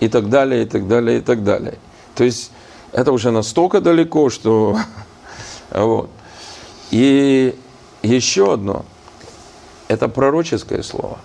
И 0.00 0.08
так 0.08 0.28
далее, 0.28 0.64
и 0.64 0.66
так 0.66 0.88
далее, 0.88 1.18
и 1.18 1.20
так 1.20 1.42
далее. 1.44 1.78
То 2.14 2.24
есть 2.24 2.50
это 2.92 3.12
уже 3.12 3.30
настолько 3.30 3.80
далеко, 3.80 4.30
что... 4.30 4.78
вот. 5.70 6.10
И 6.90 7.58
еще 8.02 8.54
одно. 8.54 8.84
Это 9.88 10.08
пророческое 10.08 10.82
слово. 10.82 11.18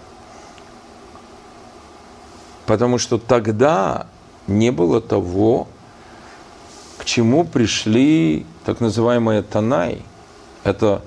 Потому 2.66 2.98
что 2.98 3.18
тогда 3.18 4.08
не 4.52 4.72
было 4.72 5.02
того, 5.02 5.68
к 6.98 7.06
чему 7.06 7.44
пришли 7.44 8.46
так 8.66 8.80
называемые 8.80 9.42
Танай. 9.42 10.04
Это 10.64 11.02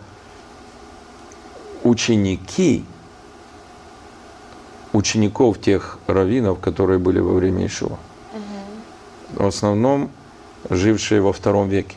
ученики 1.84 2.84
учеников 4.92 5.60
тех 5.60 5.98
раввинов, 6.06 6.60
которые 6.60 6.98
были 6.98 7.20
во 7.20 7.34
время 7.34 7.66
Ишуа. 7.66 7.98
Угу. 8.32 9.44
В 9.44 9.46
основном 9.46 10.10
жившие 10.70 11.20
во 11.20 11.32
втором 11.32 11.68
веке. 11.68 11.96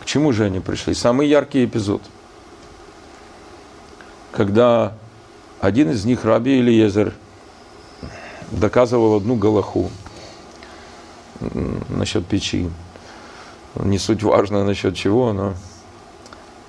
К 0.00 0.04
чему 0.04 0.32
же 0.32 0.44
они 0.44 0.60
пришли? 0.60 0.94
Самый 0.94 1.28
яркий 1.28 1.64
эпизод. 1.64 2.02
Когда 4.32 4.94
один 5.60 5.90
из 5.90 6.04
них, 6.04 6.24
Раби 6.24 6.58
Илиезер, 6.58 7.14
доказывал 8.50 9.16
одну 9.16 9.36
галаху 9.36 9.90
насчет 11.88 12.26
печи. 12.26 12.70
Не 13.76 13.98
суть 13.98 14.22
важно 14.22 14.64
насчет 14.64 14.94
чего, 14.96 15.32
но... 15.32 15.54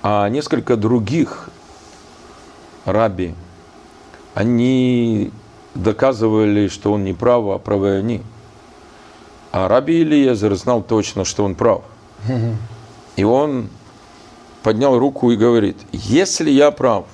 А 0.02 0.28
несколько 0.28 0.76
других 0.76 1.48
раби, 2.84 3.34
они 4.34 5.30
доказывали, 5.74 6.68
что 6.68 6.92
он 6.92 7.04
не 7.04 7.12
прав, 7.12 7.44
а 7.48 7.58
правы 7.58 7.96
они. 7.96 8.22
А 9.52 9.68
раби 9.68 10.02
Илиезер 10.02 10.54
знал 10.54 10.82
точно, 10.82 11.24
что 11.24 11.44
он 11.44 11.54
прав. 11.54 11.82
И 13.16 13.24
он 13.24 13.68
поднял 14.62 14.98
руку 14.98 15.30
и 15.30 15.36
говорит, 15.36 15.76
если 15.92 16.50
я 16.50 16.70
прав, 16.70 17.06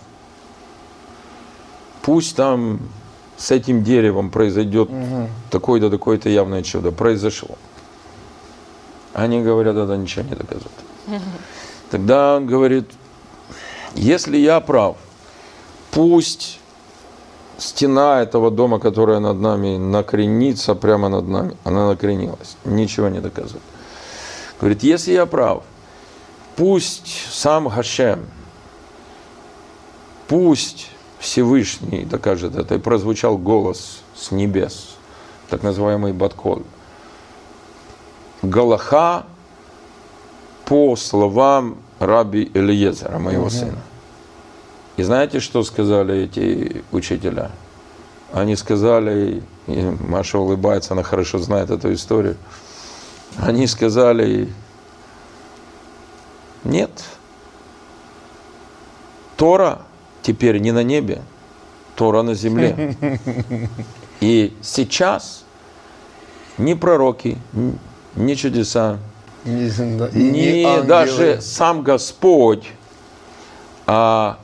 пусть 2.02 2.36
там 2.36 2.80
с 3.38 3.52
этим 3.52 3.84
деревом 3.84 4.30
произойдет 4.30 4.90
угу. 4.90 5.28
такое-то, 5.50 5.90
такое-то 5.90 6.28
явное 6.28 6.62
чудо. 6.62 6.90
Произошло. 6.90 7.56
Они 9.14 9.40
говорят, 9.40 9.76
это 9.76 9.96
ничего 9.96 10.24
не 10.24 10.34
доказывает. 10.34 10.72
Угу. 11.06 11.20
Тогда 11.90 12.36
он 12.36 12.46
говорит, 12.46 12.90
если 13.94 14.36
я 14.36 14.60
прав, 14.60 14.96
пусть 15.92 16.60
стена 17.58 18.22
этого 18.22 18.50
дома, 18.50 18.78
которая 18.80 19.20
над 19.20 19.40
нами 19.40 19.76
накренится 19.76 20.74
прямо 20.74 21.08
над 21.08 21.28
нами, 21.28 21.56
она 21.64 21.88
накренилась. 21.88 22.56
Ничего 22.64 23.08
не 23.08 23.20
доказывает. 23.20 23.62
Говорит, 24.60 24.82
если 24.82 25.12
я 25.12 25.26
прав, 25.26 25.62
пусть 26.56 27.26
сам 27.30 27.68
Гашем, 27.68 28.26
пусть 30.26 30.90
Всевышний 31.18 32.04
докажет 32.04 32.56
это. 32.56 32.76
И 32.76 32.78
прозвучал 32.78 33.36
голос 33.38 34.00
с 34.14 34.30
небес, 34.30 34.96
так 35.48 35.62
называемый 35.62 36.12
Батколь. 36.12 36.62
Галаха 38.42 39.26
по 40.64 40.96
словам 40.96 41.78
раби 41.98 42.50
Элиезера, 42.54 43.18
моего 43.18 43.50
сына. 43.50 43.78
И 44.96 45.02
знаете, 45.02 45.40
что 45.40 45.62
сказали 45.62 46.24
эти 46.24 46.84
учителя? 46.92 47.50
Они 48.32 48.56
сказали, 48.56 49.42
и 49.66 49.96
Маша 50.06 50.38
улыбается, 50.38 50.92
она 50.92 51.02
хорошо 51.02 51.38
знает 51.38 51.70
эту 51.70 51.92
историю. 51.94 52.36
Они 53.38 53.66
сказали, 53.66 54.52
нет, 56.64 56.90
Тора 59.36 59.82
теперь 60.22 60.58
не 60.58 60.72
на 60.72 60.82
небе, 60.82 61.22
Тора 61.96 62.22
на 62.22 62.34
земле. 62.34 62.96
И 64.20 64.56
сейчас 64.62 65.44
ни 66.58 66.74
пророки, 66.74 67.38
ни 68.16 68.34
чудеса, 68.34 68.98
Не, 69.44 69.68
да, 69.96 70.08
и 70.08 70.22
не 70.22 70.64
ангелы. 70.64 70.86
даже 70.86 71.40
сам 71.40 71.82
Господь, 71.82 72.66
а 73.86 74.38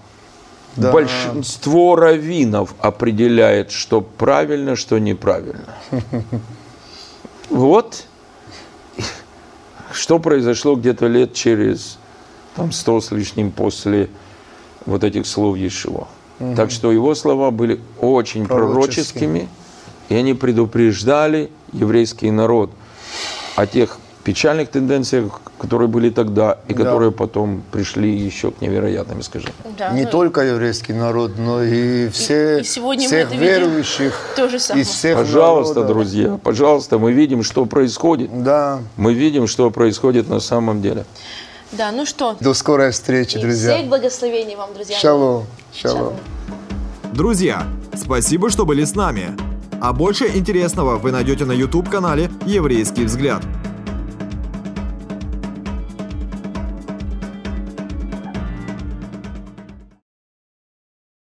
Да. 0.77 0.93
большинство 0.93 1.97
раввинов 1.97 2.75
определяет, 2.79 3.73
что 3.73 4.01
правильно, 4.01 4.77
что 4.77 4.99
неправильно. 4.99 5.75
Вот 7.51 8.05
что 9.93 10.19
произошло 10.19 10.75
где-то 10.77 11.07
лет 11.07 11.35
через 11.35 11.99
там, 12.57 12.73
сто 12.73 13.01
с 13.01 13.11
лишним 13.11 13.53
после 13.53 14.09
вот 14.87 15.05
этих 15.05 15.27
слов 15.27 15.57
Ешива. 15.57 16.09
Так 16.57 16.70
что 16.70 16.90
его 16.92 17.14
слова 17.14 17.51
были 17.51 17.81
очень 18.01 18.47
Пророческими. 18.47 18.73
пророческими, 18.75 19.49
и 20.09 20.14
они 20.16 20.35
предупреждали 20.35 21.51
еврейский 21.73 22.31
народ 22.31 22.70
о 23.57 23.66
тех 23.66 23.99
печальных 24.25 24.70
тенденциях, 24.70 25.40
которые 25.59 25.87
были 25.87 26.09
тогда 26.11 26.59
и 26.66 26.73
Да. 26.75 26.83
которые 26.83 27.12
потом 27.12 27.62
пришли 27.70 28.11
еще 28.11 28.51
к 28.51 28.61
невероятным 28.62 29.20
искажениям. 29.20 29.55
Да, 29.79 29.90
Не 29.90 30.05
ну, 30.05 30.11
только 30.11 30.40
еврейский 30.40 30.94
народ, 30.94 31.33
но 31.38 31.62
и 31.62 32.09
все, 32.09 32.61
и 32.61 32.64
сегодня 32.64 33.03
мы 33.05 33.09
всех 33.09 33.27
это 33.27 33.35
видим. 33.37 33.47
верующих 33.47 34.18
То 34.35 34.49
же 34.49 34.59
самое. 34.59 34.83
из 34.83 34.88
всех 34.88 35.18
Пожалуйста, 35.18 35.75
народов. 35.81 35.97
друзья, 35.97 36.38
пожалуйста, 36.42 36.99
мы 36.99 37.12
видим, 37.12 37.42
что 37.42 37.64
происходит. 37.66 38.42
Да. 38.42 38.81
Мы 38.97 39.12
видим, 39.14 39.47
что 39.47 39.70
происходит 39.70 40.29
на 40.29 40.40
самом 40.40 40.81
деле. 40.83 41.05
Да, 41.72 41.90
ну 41.92 42.07
что, 42.07 42.37
До 42.40 42.55
скорой 42.55 42.90
встречи, 42.92 43.37
и 43.37 43.40
друзья. 43.40 43.77
всех 43.77 43.88
благословений 43.88 44.57
вам, 44.57 44.72
друзья. 44.74 44.98
Шалом. 44.98 45.46
Шалом. 45.74 46.14
Друзья, 47.12 47.66
спасибо, 47.96 48.50
что 48.50 48.64
были 48.64 48.85
с 48.85 48.94
нами. 48.94 49.37
А 49.81 49.92
больше 49.92 50.27
интересного 50.29 50.96
вы 50.96 51.11
найдете 51.12 51.44
на 51.44 51.53
YouTube-канале 51.53 52.31
«Еврейский 52.46 53.05
взгляд». 53.05 53.42